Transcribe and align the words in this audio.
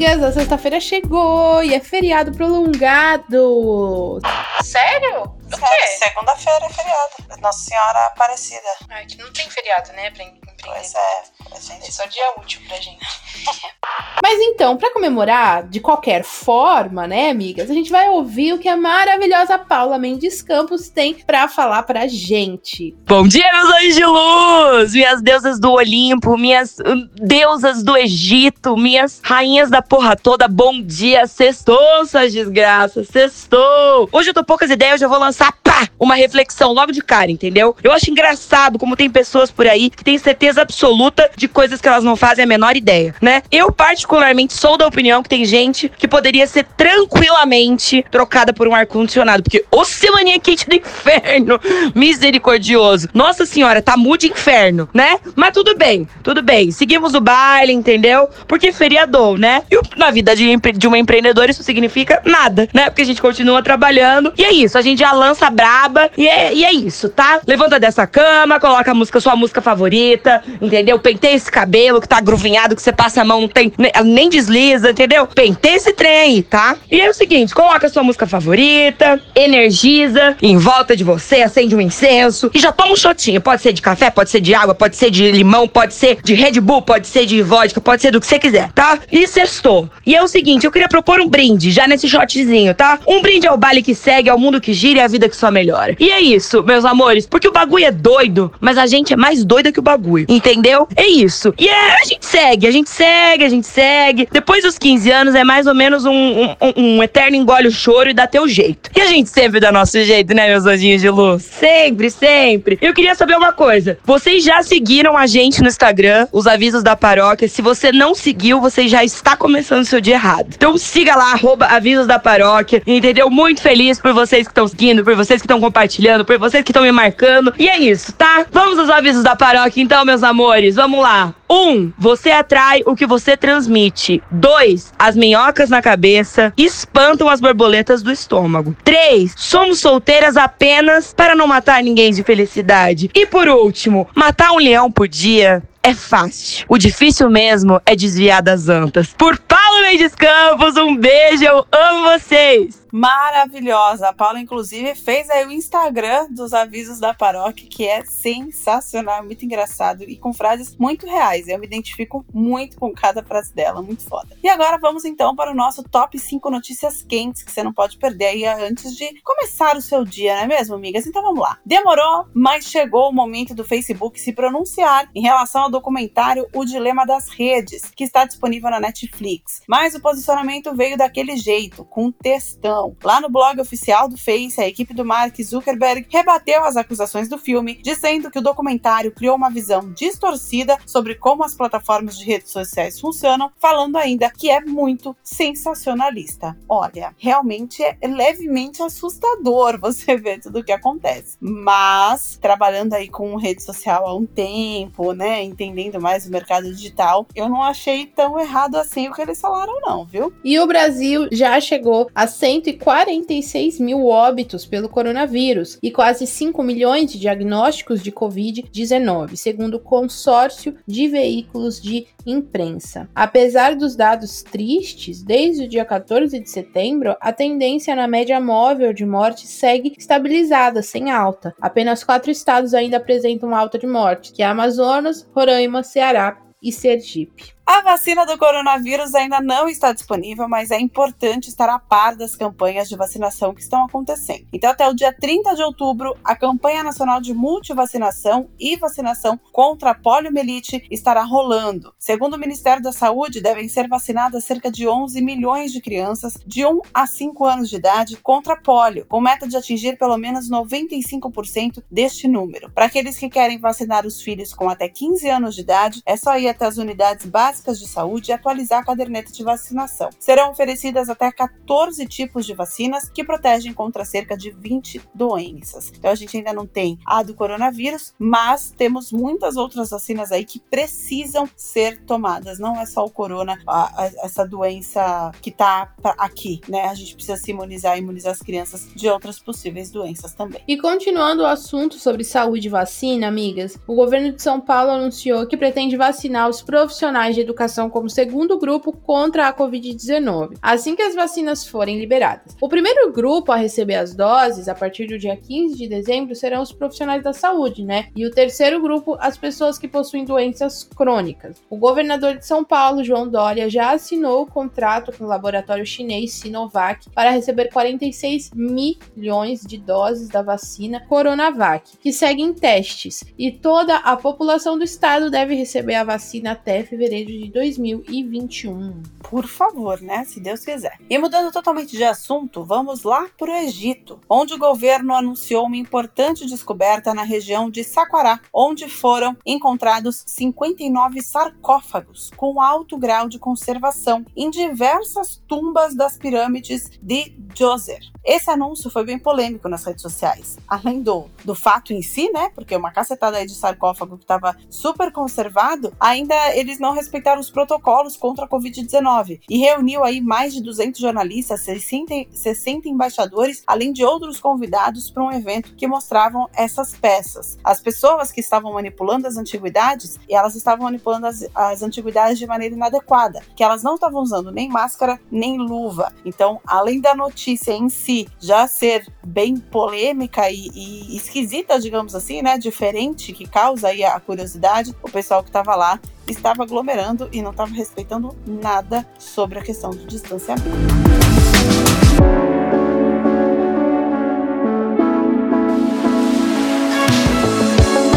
Amigas, 0.00 0.22
a 0.22 0.32
sexta-feira 0.32 0.80
chegou 0.80 1.62
e 1.62 1.74
é 1.74 1.80
feriado 1.80 2.32
prolongado. 2.32 4.18
Sério? 4.62 5.24
O 5.24 5.48
quê? 5.48 5.86
Segunda-feira 6.02 6.64
é 6.64 6.68
feriado. 6.70 7.40
Nossa 7.40 7.58
Senhora 7.68 8.06
Aparecida. 8.06 8.60
Ai, 8.88 9.04
que 9.04 9.18
não 9.18 9.30
tem 9.32 9.48
feriado, 9.50 9.92
né? 9.92 10.10
Pra. 10.10 10.24
Pois 10.62 10.94
é, 10.94 11.54
a 11.56 11.60
gente. 11.60 11.88
É 11.88 11.90
só 11.90 12.04
dia 12.06 12.22
útil 12.38 12.60
pra 12.66 12.76
gente. 12.76 12.98
Mas 14.22 14.38
então, 14.40 14.76
para 14.76 14.92
comemorar 14.92 15.66
de 15.66 15.80
qualquer 15.80 16.22
forma, 16.22 17.06
né, 17.06 17.30
amigas, 17.30 17.70
a 17.70 17.74
gente 17.74 17.90
vai 17.90 18.08
ouvir 18.08 18.52
o 18.52 18.58
que 18.58 18.68
a 18.68 18.76
maravilhosa 18.76 19.58
Paula 19.58 19.98
Mendes 19.98 20.42
Campos 20.42 20.88
tem 20.88 21.14
para 21.14 21.48
falar 21.48 21.82
pra 21.84 22.06
gente. 22.06 22.94
Bom 23.06 23.26
dia, 23.26 23.48
meus 23.52 23.74
anjos 23.74 23.94
de 23.94 24.04
luz, 24.04 24.92
minhas 24.92 25.22
deusas 25.22 25.58
do 25.58 25.72
Olimpo, 25.72 26.36
minhas 26.36 26.78
uh, 26.78 27.08
deusas 27.14 27.82
do 27.82 27.96
Egito, 27.96 28.76
minhas 28.76 29.20
rainhas 29.24 29.70
da 29.70 29.80
porra 29.80 30.16
toda. 30.16 30.46
Bom 30.46 30.80
dia, 30.82 31.26
sextou, 31.26 32.06
suas 32.06 32.32
desgraças, 32.32 33.08
sextou. 33.08 34.08
Hoje 34.12 34.30
eu 34.30 34.34
tô 34.34 34.44
poucas 34.44 34.70
ideias, 34.70 34.94
eu 34.94 34.98
já 34.98 35.08
vou 35.08 35.18
lançar, 35.18 35.52
pá, 35.62 35.88
uma 35.98 36.14
reflexão 36.14 36.72
logo 36.72 36.92
de 36.92 37.02
cara, 37.02 37.30
entendeu? 37.30 37.74
Eu 37.82 37.92
acho 37.92 38.10
engraçado 38.10 38.78
como 38.78 38.96
tem 38.96 39.10
pessoas 39.10 39.50
por 39.50 39.66
aí 39.66 39.88
que 39.88 40.04
têm 40.04 40.18
certeza 40.18 40.49
absoluta 40.58 41.30
de 41.36 41.48
coisas 41.48 41.80
que 41.80 41.88
elas 41.88 42.04
não 42.04 42.16
fazem 42.16 42.44
a 42.44 42.46
menor 42.46 42.76
ideia, 42.76 43.14
né? 43.20 43.42
Eu, 43.50 43.72
particularmente, 43.72 44.54
sou 44.54 44.76
da 44.76 44.86
opinião 44.86 45.22
que 45.22 45.28
tem 45.28 45.44
gente 45.44 45.90
que 45.98 46.08
poderia 46.08 46.46
ser 46.46 46.64
tranquilamente 46.76 48.04
trocada 48.10 48.52
por 48.52 48.68
um 48.68 48.74
ar-condicionado. 48.74 49.42
Porque 49.42 49.64
ô 49.70 49.84
semaninha 49.84 50.38
quente 50.38 50.68
do 50.68 50.74
inferno! 50.74 51.60
Misericordioso. 51.94 53.08
Nossa 53.14 53.46
senhora, 53.46 53.82
tá 53.82 53.96
muito 53.96 54.26
inferno, 54.26 54.88
né? 54.92 55.18
Mas 55.34 55.52
tudo 55.52 55.76
bem, 55.76 56.08
tudo 56.22 56.42
bem. 56.42 56.70
Seguimos 56.70 57.14
o 57.14 57.20
baile, 57.20 57.72
entendeu? 57.72 58.28
Porque 58.46 58.72
feriador, 58.72 59.38
né? 59.38 59.62
E 59.70 59.80
na 59.98 60.10
vida 60.10 60.34
de, 60.34 60.56
de 60.56 60.86
uma 60.86 60.98
empreendedora 60.98 61.50
isso 61.50 61.62
significa 61.62 62.22
nada, 62.24 62.68
né? 62.72 62.86
Porque 62.86 63.02
a 63.02 63.06
gente 63.06 63.20
continua 63.20 63.62
trabalhando. 63.62 64.32
E 64.36 64.44
é 64.44 64.52
isso, 64.52 64.78
a 64.78 64.82
gente 64.82 64.98
já 64.98 65.12
lança 65.12 65.48
braba. 65.50 66.10
E 66.16 66.26
é, 66.26 66.54
e 66.54 66.64
é 66.64 66.72
isso, 66.72 67.08
tá? 67.08 67.40
Levanta 67.46 67.78
dessa 67.78 68.06
cama, 68.06 68.60
coloca 68.60 68.90
a 68.90 68.94
música, 68.94 69.20
sua 69.20 69.36
música 69.36 69.60
favorita, 69.60 70.39
entendeu? 70.60 70.98
Pentei 70.98 71.34
esse 71.34 71.50
cabelo 71.50 72.00
que 72.00 72.08
tá 72.08 72.20
gruvinhado, 72.20 72.76
que 72.76 72.82
você 72.82 72.92
passa 72.92 73.22
a 73.22 73.24
mão, 73.24 73.42
não 73.42 73.48
tem, 73.48 73.72
nem 74.04 74.28
desliza, 74.28 74.90
entendeu? 74.90 75.26
Pentei 75.26 75.74
esse 75.74 75.92
trem 75.92 76.16
aí, 76.20 76.42
tá? 76.42 76.76
E 76.90 77.00
é 77.00 77.08
o 77.08 77.14
seguinte, 77.14 77.54
coloca 77.54 77.86
a 77.86 77.90
sua 77.90 78.02
música 78.02 78.26
favorita, 78.26 79.20
energiza 79.34 80.36
em 80.42 80.56
volta 80.56 80.96
de 80.96 81.04
você, 81.04 81.42
acende 81.42 81.74
um 81.74 81.80
incenso 81.80 82.50
e 82.54 82.58
já 82.58 82.72
toma 82.72 82.92
um 82.92 82.96
shotinho. 82.96 83.40
Pode 83.40 83.62
ser 83.62 83.72
de 83.72 83.82
café, 83.82 84.10
pode 84.10 84.30
ser 84.30 84.40
de 84.40 84.54
água, 84.54 84.74
pode 84.74 84.96
ser 84.96 85.10
de 85.10 85.30
limão, 85.30 85.66
pode 85.66 85.94
ser 85.94 86.18
de 86.22 86.34
Red 86.34 86.60
Bull, 86.60 86.82
pode 86.82 87.06
ser 87.06 87.26
de 87.26 87.42
vodka, 87.42 87.80
pode 87.80 88.02
ser 88.02 88.10
do 88.10 88.20
que 88.20 88.26
você 88.26 88.38
quiser, 88.38 88.70
tá? 88.72 88.98
E 89.10 89.26
sextou. 89.26 89.88
E 90.06 90.14
é 90.14 90.22
o 90.22 90.28
seguinte, 90.28 90.64
eu 90.64 90.72
queria 90.72 90.88
propor 90.88 91.20
um 91.20 91.28
brinde, 91.28 91.70
já 91.70 91.86
nesse 91.86 92.08
shotzinho, 92.08 92.74
tá? 92.74 92.98
Um 93.06 93.20
brinde 93.20 93.46
ao 93.46 93.56
baile 93.56 93.82
que 93.82 93.94
segue, 93.94 94.28
ao 94.28 94.38
mundo 94.38 94.60
que 94.60 94.72
gira 94.72 95.00
e 95.00 95.02
à 95.02 95.08
vida 95.08 95.28
que 95.28 95.36
só 95.36 95.50
melhora. 95.50 95.96
E 95.98 96.10
é 96.10 96.20
isso, 96.20 96.62
meus 96.62 96.84
amores, 96.84 97.26
porque 97.26 97.48
o 97.48 97.52
bagulho 97.52 97.84
é 97.84 97.90
doido, 97.90 98.52
mas 98.60 98.78
a 98.78 98.86
gente 98.86 99.12
é 99.12 99.16
mais 99.16 99.44
doida 99.44 99.72
que 99.72 99.78
o 99.78 99.82
bagulho, 99.82 100.26
entendeu? 100.34 100.88
É 100.96 101.06
isso. 101.06 101.52
E 101.58 101.68
é, 101.68 101.94
a 101.94 102.04
gente 102.04 102.24
segue, 102.24 102.66
a 102.66 102.70
gente 102.70 102.88
segue, 102.88 103.44
a 103.44 103.48
gente 103.48 103.66
segue. 103.66 104.28
Depois 104.30 104.62
dos 104.62 104.78
15 104.78 105.10
anos 105.10 105.34
é 105.34 105.44
mais 105.44 105.66
ou 105.66 105.74
menos 105.74 106.04
um, 106.04 106.12
um, 106.12 106.56
um 106.76 107.02
eterno 107.02 107.36
engole 107.36 107.68
o 107.68 107.72
choro 107.72 108.10
e 108.10 108.14
dá 108.14 108.26
teu 108.26 108.48
jeito. 108.48 108.90
E 108.94 109.00
a 109.00 109.06
gente 109.06 109.28
sempre 109.28 109.60
dá 109.60 109.72
nosso 109.72 110.02
jeito, 110.02 110.32
né, 110.34 110.48
meus 110.48 110.66
anjinhos 110.66 111.02
de 111.02 111.10
luz? 111.10 111.42
Sempre, 111.42 112.10
sempre. 112.10 112.78
Eu 112.80 112.94
queria 112.94 113.14
saber 113.14 113.36
uma 113.36 113.52
coisa. 113.52 113.98
Vocês 114.04 114.44
já 114.44 114.62
seguiram 114.62 115.16
a 115.16 115.26
gente 115.26 115.60
no 115.60 115.68
Instagram, 115.68 116.28
os 116.32 116.46
avisos 116.46 116.82
da 116.82 116.94
paróquia? 116.94 117.48
Se 117.48 117.60
você 117.60 117.90
não 117.90 118.14
seguiu, 118.14 118.60
você 118.60 118.86
já 118.86 119.04
está 119.04 119.36
começando 119.36 119.82
o 119.82 119.86
seu 119.86 120.00
dia 120.00 120.14
errado. 120.14 120.48
Então 120.54 120.78
siga 120.78 121.16
lá, 121.16 121.32
arroba 121.32 121.66
avisos 121.66 122.06
da 122.06 122.18
paróquia, 122.18 122.82
entendeu? 122.86 123.28
Muito 123.28 123.60
feliz 123.60 123.98
por 123.98 124.12
vocês 124.12 124.46
que 124.46 124.52
estão 124.52 124.68
seguindo, 124.68 125.04
por 125.04 125.16
vocês 125.16 125.40
que 125.40 125.46
estão 125.46 125.60
compartilhando, 125.60 126.24
por 126.24 126.38
vocês 126.38 126.62
que 126.62 126.70
estão 126.70 126.82
me 126.82 126.92
marcando. 126.92 127.52
E 127.58 127.68
é 127.68 127.78
isso, 127.78 128.12
tá? 128.12 128.46
Vamos 128.52 128.78
aos 128.78 128.90
avisos 128.90 129.22
da 129.22 129.34
paróquia 129.34 129.82
então, 129.82 130.04
meus 130.04 130.19
amores. 130.22 130.76
Vamos 130.76 131.00
lá. 131.00 131.34
Um, 131.48 131.92
você 131.98 132.30
atrai 132.30 132.82
o 132.86 132.94
que 132.94 133.06
você 133.06 133.36
transmite. 133.36 134.22
Dois, 134.30 134.92
as 134.98 135.16
minhocas 135.16 135.68
na 135.68 135.82
cabeça 135.82 136.52
espantam 136.56 137.28
as 137.28 137.40
borboletas 137.40 138.02
do 138.02 138.12
estômago. 138.12 138.76
Três, 138.84 139.34
somos 139.36 139.80
solteiras 139.80 140.36
apenas 140.36 141.12
para 141.12 141.34
não 141.34 141.46
matar 141.46 141.82
ninguém 141.82 142.12
de 142.12 142.22
felicidade. 142.22 143.10
E 143.14 143.26
por 143.26 143.48
último, 143.48 144.08
matar 144.14 144.52
um 144.52 144.58
leão 144.58 144.90
por 144.90 145.08
dia 145.08 145.62
é 145.82 145.94
fácil. 145.94 146.66
O 146.68 146.76
difícil 146.76 147.30
mesmo 147.30 147.80
é 147.86 147.96
desviar 147.96 148.42
das 148.42 148.68
antas. 148.68 149.14
Por 149.16 149.38
Paulo 149.38 149.69
Mendes 149.82 150.14
Campos, 150.14 150.76
um 150.76 150.96
beijo, 150.96 151.44
eu 151.44 151.66
amo 151.72 152.02
vocês! 152.12 152.80
maravilhosa. 152.92 154.08
A 154.08 154.12
Paula, 154.12 154.40
inclusive, 154.40 154.94
fez 154.94 155.28
aí 155.30 155.46
o 155.46 155.52
Instagram 155.52 156.28
dos 156.30 156.52
avisos 156.52 156.98
da 156.98 157.14
paróquia, 157.14 157.68
que 157.68 157.86
é 157.86 158.04
sensacional, 158.04 159.24
muito 159.24 159.44
engraçado 159.44 160.04
e 160.04 160.16
com 160.16 160.32
frases 160.32 160.76
muito 160.76 161.06
reais. 161.06 161.48
Eu 161.48 161.58
me 161.58 161.66
identifico 161.66 162.24
muito 162.32 162.78
com 162.78 162.92
cada 162.92 163.22
frase 163.22 163.54
dela, 163.54 163.82
muito 163.82 164.02
foda. 164.04 164.36
E 164.42 164.48
agora 164.48 164.78
vamos 164.78 165.04
então 165.04 165.34
para 165.34 165.50
o 165.50 165.54
nosso 165.54 165.82
top 165.82 166.18
5 166.18 166.50
notícias 166.50 167.02
quentes 167.02 167.42
que 167.42 167.52
você 167.52 167.62
não 167.62 167.72
pode 167.72 167.98
perder 167.98 168.26
aí 168.26 168.46
antes 168.46 168.96
de 168.96 169.20
começar 169.22 169.76
o 169.76 169.82
seu 169.82 170.04
dia, 170.04 170.34
não 170.34 170.42
é 170.42 170.46
mesmo, 170.46 170.74
amigas? 170.74 171.06
Então 171.06 171.22
vamos 171.22 171.40
lá. 171.40 171.58
Demorou, 171.64 172.26
mas 172.34 172.64
chegou 172.64 173.08
o 173.08 173.12
momento 173.12 173.54
do 173.54 173.64
Facebook 173.64 174.20
se 174.20 174.32
pronunciar 174.32 175.08
em 175.14 175.22
relação 175.22 175.62
ao 175.62 175.70
documentário 175.70 176.46
O 176.52 176.64
Dilema 176.64 177.06
das 177.06 177.28
Redes, 177.28 177.82
que 177.94 178.04
está 178.04 178.24
disponível 178.24 178.70
na 178.70 178.80
Netflix. 178.80 179.62
Mas 179.70 179.94
o 179.94 180.00
posicionamento 180.00 180.74
veio 180.74 180.98
daquele 180.98 181.36
jeito, 181.36 181.84
com 181.84 182.10
textão. 182.10 182.96
Lá 183.04 183.20
no 183.20 183.30
blog 183.30 183.60
oficial 183.60 184.08
do 184.08 184.18
Face, 184.18 184.60
a 184.60 184.66
equipe 184.66 184.92
do 184.92 185.04
Mark 185.04 185.40
Zuckerberg 185.40 186.08
rebateu 186.10 186.64
as 186.64 186.76
acusações 186.76 187.28
do 187.28 187.38
filme, 187.38 187.80
dizendo 187.80 188.32
que 188.32 188.40
o 188.40 188.42
documentário 188.42 189.12
criou 189.12 189.36
uma 189.36 189.48
visão 189.48 189.92
distorcida 189.92 190.76
sobre 190.84 191.14
como 191.14 191.44
as 191.44 191.54
plataformas 191.54 192.18
de 192.18 192.24
redes 192.24 192.50
sociais 192.50 192.98
funcionam, 192.98 193.52
falando 193.60 193.94
ainda 193.94 194.28
que 194.28 194.50
é 194.50 194.60
muito 194.60 195.14
sensacionalista. 195.22 196.58
Olha, 196.68 197.14
realmente 197.16 197.80
é 197.80 197.96
levemente 198.08 198.82
assustador 198.82 199.78
você 199.78 200.16
ver 200.16 200.40
tudo 200.40 200.58
o 200.58 200.64
que 200.64 200.72
acontece. 200.72 201.36
Mas, 201.38 202.36
trabalhando 202.42 202.94
aí 202.94 203.08
com 203.08 203.36
rede 203.36 203.62
social 203.62 204.04
há 204.04 204.16
um 204.16 204.26
tempo, 204.26 205.12
né, 205.12 205.44
entendendo 205.44 206.00
mais 206.00 206.26
o 206.26 206.30
mercado 206.32 206.64
digital, 206.74 207.24
eu 207.36 207.48
não 207.48 207.62
achei 207.62 208.04
tão 208.04 208.36
errado 208.36 208.74
assim 208.74 209.08
o 209.08 209.12
que 209.12 209.22
eles 209.22 209.40
falaram, 209.40 209.59
não, 209.66 210.04
viu? 210.04 210.32
E 210.44 210.58
o 210.58 210.66
Brasil 210.66 211.28
já 211.32 211.60
chegou 211.60 212.08
a 212.14 212.26
100 212.26 212.60
146 212.60 213.78
mil 213.78 214.06
óbitos 214.06 214.66
pelo 214.66 214.88
coronavírus 214.88 215.78
e 215.82 215.90
quase 215.90 216.26
5 216.26 216.62
milhões 216.62 217.12
de 217.12 217.18
diagnósticos 217.18 218.02
de 218.02 218.10
Covid-19, 218.10 219.36
segundo 219.36 219.74
o 219.74 219.80
consórcio 219.80 220.76
de 220.86 221.08
veículos 221.08 221.80
de 221.80 222.06
imprensa. 222.26 223.08
Apesar 223.14 223.74
dos 223.74 223.96
dados 223.96 224.42
tristes, 224.42 225.22
desde 225.22 225.64
o 225.64 225.68
dia 225.68 225.84
14 225.84 226.38
de 226.38 226.50
setembro, 226.50 227.16
a 227.20 227.32
tendência 227.32 227.94
na 227.94 228.06
média 228.06 228.40
móvel 228.40 228.92
de 228.92 229.06
morte 229.06 229.46
segue 229.46 229.94
estabilizada, 229.96 230.82
sem 230.82 231.10
alta. 231.10 231.54
Apenas 231.60 232.04
quatro 232.04 232.30
estados 232.30 232.74
ainda 232.74 232.96
apresentam 232.98 233.54
alta 233.54 233.78
de 233.78 233.86
morte, 233.86 234.32
que 234.32 234.42
é 234.42 234.46
Amazonas, 234.46 235.28
Roraima, 235.34 235.82
Ceará 235.82 236.38
e 236.62 236.70
Sergipe. 236.72 237.54
A 237.72 237.82
vacina 237.82 238.26
do 238.26 238.36
coronavírus 238.36 239.14
ainda 239.14 239.40
não 239.40 239.68
está 239.68 239.92
disponível, 239.92 240.48
mas 240.48 240.72
é 240.72 240.80
importante 240.80 241.48
estar 241.48 241.68
a 241.68 241.78
par 241.78 242.16
das 242.16 242.34
campanhas 242.34 242.88
de 242.88 242.96
vacinação 242.96 243.54
que 243.54 243.60
estão 243.60 243.84
acontecendo. 243.84 244.44
Então, 244.52 244.70
até 244.70 244.88
o 244.88 244.92
dia 244.92 245.12
30 245.12 245.54
de 245.54 245.62
outubro, 245.62 246.16
a 246.24 246.34
campanha 246.34 246.82
nacional 246.82 247.20
de 247.20 247.32
multivacinação 247.32 248.48
e 248.58 248.76
vacinação 248.76 249.38
contra 249.52 249.90
a 249.92 249.94
poliomielite 249.94 250.84
estará 250.90 251.22
rolando. 251.22 251.94
Segundo 251.96 252.34
o 252.34 252.38
Ministério 252.40 252.82
da 252.82 252.90
Saúde, 252.90 253.40
devem 253.40 253.68
ser 253.68 253.86
vacinadas 253.86 254.42
cerca 254.42 254.68
de 254.68 254.88
11 254.88 255.22
milhões 255.22 255.72
de 255.72 255.80
crianças 255.80 256.34
de 256.44 256.66
1 256.66 256.80
a 256.92 257.06
5 257.06 257.44
anos 257.44 257.70
de 257.70 257.76
idade 257.76 258.16
contra 258.16 258.60
polio, 258.60 259.06
com 259.06 259.20
meta 259.20 259.46
de 259.46 259.56
atingir 259.56 259.96
pelo 259.96 260.18
menos 260.18 260.50
95% 260.50 261.84
deste 261.88 262.26
número. 262.26 262.68
Para 262.72 262.86
aqueles 262.86 263.16
que 263.16 263.30
querem 263.30 263.60
vacinar 263.60 264.04
os 264.04 264.20
filhos 264.20 264.52
com 264.52 264.68
até 264.68 264.88
15 264.88 265.28
anos 265.28 265.54
de 265.54 265.60
idade, 265.60 266.02
é 266.04 266.16
só 266.16 266.36
ir 266.36 266.48
até 266.48 266.66
as 266.66 266.76
unidades 266.76 267.26
básicas 267.26 267.59
de 267.62 267.86
saúde 267.86 268.30
e 268.30 268.34
atualizar 268.34 268.80
a 268.80 268.84
caderneta 268.84 269.32
de 269.32 269.42
vacinação. 269.42 270.10
Serão 270.18 270.50
oferecidas 270.50 271.08
até 271.08 271.30
14 271.30 272.06
tipos 272.06 272.46
de 272.46 272.54
vacinas 272.54 273.08
que 273.08 273.24
protegem 273.24 273.72
contra 273.72 274.04
cerca 274.04 274.36
de 274.36 274.50
20 274.50 275.00
doenças. 275.14 275.92
Então 275.96 276.10
a 276.10 276.14
gente 276.14 276.36
ainda 276.36 276.52
não 276.52 276.66
tem 276.66 276.98
a 277.06 277.22
do 277.22 277.34
coronavírus, 277.34 278.14
mas 278.18 278.72
temos 278.76 279.12
muitas 279.12 279.56
outras 279.56 279.90
vacinas 279.90 280.32
aí 280.32 280.44
que 280.44 280.60
precisam 280.60 281.48
ser 281.56 282.02
tomadas. 282.04 282.58
Não 282.58 282.80
é 282.80 282.86
só 282.86 283.04
o 283.04 283.10
corona, 283.10 283.58
a, 283.66 284.02
a, 284.02 284.06
essa 284.24 284.46
doença 284.46 285.32
que 285.40 285.50
está 285.50 285.92
aqui, 286.18 286.60
né? 286.68 286.82
A 286.82 286.94
gente 286.94 287.14
precisa 287.14 287.36
se 287.36 287.50
imunizar 287.50 287.96
e 287.96 288.00
imunizar 288.00 288.32
as 288.32 288.40
crianças 288.40 288.88
de 288.94 289.08
outras 289.08 289.38
possíveis 289.38 289.90
doenças 289.90 290.34
também. 290.34 290.62
E 290.66 290.76
continuando 290.76 291.42
o 291.42 291.46
assunto 291.46 291.98
sobre 291.98 292.24
saúde 292.24 292.68
e 292.68 292.70
vacina, 292.70 293.26
amigas, 293.26 293.78
o 293.86 293.94
governo 293.94 294.32
de 294.32 294.42
São 294.42 294.60
Paulo 294.60 294.90
anunciou 294.90 295.46
que 295.46 295.56
pretende 295.56 295.96
vacinar 295.96 296.48
os 296.48 296.62
profissionais 296.62 297.34
de 297.34 297.44
educação 297.50 297.90
como 297.90 298.08
segundo 298.08 298.58
grupo 298.58 298.92
contra 298.92 299.48
a 299.48 299.54
Covid-19, 299.54 300.56
assim 300.62 300.94
que 300.94 301.02
as 301.02 301.14
vacinas 301.14 301.66
forem 301.66 301.98
liberadas. 301.98 302.56
O 302.60 302.68
primeiro 302.68 303.12
grupo 303.12 303.52
a 303.52 303.56
receber 303.56 303.96
as 303.96 304.14
doses, 304.14 304.68
a 304.68 304.74
partir 304.74 305.06
do 305.06 305.18
dia 305.18 305.36
15 305.36 305.76
de 305.76 305.88
dezembro, 305.88 306.34
serão 306.34 306.62
os 306.62 306.72
profissionais 306.72 307.22
da 307.22 307.32
saúde, 307.32 307.84
né? 307.84 308.08
E 308.14 308.24
o 308.24 308.30
terceiro 308.30 308.80
grupo, 308.80 309.16
as 309.20 309.36
pessoas 309.36 309.78
que 309.78 309.88
possuem 309.88 310.24
doenças 310.24 310.84
crônicas. 310.84 311.60
O 311.68 311.76
governador 311.76 312.36
de 312.36 312.46
São 312.46 312.64
Paulo, 312.64 313.04
João 313.04 313.28
Dória, 313.28 313.68
já 313.68 313.92
assinou 313.92 314.42
o 314.42 314.46
contrato 314.46 315.12
com 315.16 315.24
o 315.24 315.28
laboratório 315.28 315.84
chinês 315.84 316.32
Sinovac 316.34 317.10
para 317.10 317.30
receber 317.30 317.70
46 317.72 318.52
milhões 318.54 319.62
de 319.62 319.76
doses 319.76 320.28
da 320.28 320.42
vacina 320.42 321.00
Coronavac, 321.00 321.98
que 321.98 322.12
segue 322.12 322.42
em 322.42 322.52
testes, 322.52 323.24
e 323.36 323.50
toda 323.50 323.96
a 323.96 324.16
população 324.16 324.78
do 324.78 324.84
estado 324.84 325.30
deve 325.30 325.54
receber 325.54 325.94
a 325.94 326.04
vacina 326.04 326.52
até 326.52 326.82
fevereiro 326.82 327.30
de 327.30 327.39
2021. 327.48 329.02
Por 329.30 329.46
favor, 329.46 330.00
né? 330.00 330.24
Se 330.24 330.40
Deus 330.40 330.64
quiser. 330.64 330.98
E 331.08 331.16
mudando 331.16 331.52
totalmente 331.52 331.96
de 331.96 332.04
assunto, 332.04 332.64
vamos 332.64 333.04
lá 333.04 333.28
para 333.38 333.52
o 333.52 333.54
Egito, 333.54 334.18
onde 334.28 334.54
o 334.54 334.58
governo 334.58 335.14
anunciou 335.14 335.66
uma 335.66 335.76
importante 335.76 336.46
descoberta 336.46 337.14
na 337.14 337.22
região 337.22 337.70
de 337.70 337.84
Saqqarah, 337.84 338.40
onde 338.52 338.88
foram 338.88 339.36
encontrados 339.46 340.24
59 340.26 341.22
sarcófagos 341.22 342.30
com 342.36 342.60
alto 342.60 342.98
grau 342.98 343.28
de 343.28 343.38
conservação 343.38 344.24
em 344.36 344.50
diversas 344.50 345.40
tumbas 345.46 345.94
das 345.94 346.18
pirâmides 346.18 346.90
de 347.00 347.30
Djoser. 347.54 348.00
Esse 348.24 348.50
anúncio 348.50 348.90
foi 348.90 349.04
bem 349.04 349.18
polêmico 349.18 349.68
nas 349.68 349.84
redes 349.84 350.02
sociais. 350.02 350.58
Além 350.68 351.02
do, 351.02 351.26
do 351.44 351.54
fato 351.54 351.92
em 351.92 352.02
si, 352.02 352.30
né? 352.30 352.50
Porque 352.54 352.76
uma 352.76 352.92
cacetada 352.92 353.38
aí 353.38 353.46
de 353.46 353.54
sarcófago 353.54 354.16
que 354.18 354.24
estava 354.24 354.56
super 354.68 355.10
conservado, 355.10 355.92
ainda 355.98 356.34
eles 356.54 356.78
não 356.78 356.92
respeitaram 356.92 357.19
os 357.38 357.50
protocolos 357.50 358.16
contra 358.16 358.44
a 358.44 358.48
Covid-19 358.48 359.40
e 359.48 359.58
reuniu 359.58 360.04
aí 360.04 360.20
mais 360.20 360.52
de 360.52 360.62
200 360.62 361.00
jornalistas, 361.00 361.60
60, 361.60 362.26
60 362.32 362.88
embaixadores, 362.88 363.62
além 363.66 363.92
de 363.92 364.04
outros 364.04 364.38
convidados 364.38 365.10
para 365.10 365.22
um 365.22 365.32
evento 365.32 365.74
que 365.74 365.86
mostravam 365.86 366.48
essas 366.54 366.94
peças. 366.94 367.58
As 367.64 367.80
pessoas 367.80 368.30
que 368.30 368.40
estavam 368.40 368.74
manipulando 368.74 369.26
as 369.26 369.36
antiguidades, 369.36 370.18
elas 370.28 370.54
estavam 370.54 370.84
manipulando 370.84 371.26
as, 371.26 371.46
as 371.54 371.82
antiguidades 371.82 372.38
de 372.38 372.46
maneira 372.46 372.74
inadequada, 372.74 373.42
que 373.56 373.64
elas 373.64 373.82
não 373.82 373.94
estavam 373.94 374.22
usando 374.22 374.52
nem 374.52 374.68
máscara 374.68 375.18
nem 375.30 375.56
luva. 375.56 376.12
Então, 376.24 376.60
além 376.66 377.00
da 377.00 377.14
notícia 377.14 377.72
em 377.72 377.88
si 377.88 378.10
si 378.10 378.28
já 378.40 378.66
ser 378.66 379.06
bem 379.24 379.56
polêmica 379.56 380.50
e, 380.50 380.68
e 380.74 381.16
esquisita, 381.16 381.78
digamos 381.78 382.14
assim, 382.14 382.42
né? 382.42 382.58
Diferente, 382.58 383.32
que 383.32 383.46
causa 383.48 383.88
aí 383.88 384.02
a 384.02 384.18
curiosidade, 384.18 384.94
o 385.02 385.10
pessoal 385.10 385.42
que 385.42 385.48
estava 385.48 385.76
lá 385.76 386.00
estava 386.30 386.62
aglomerando 386.62 387.28
e 387.32 387.42
não 387.42 387.50
estava 387.50 387.72
respeitando 387.72 388.36
nada 388.46 389.06
sobre 389.18 389.58
a 389.58 389.62
questão 389.62 389.90
do 389.90 390.06
distanciamento. 390.06 390.68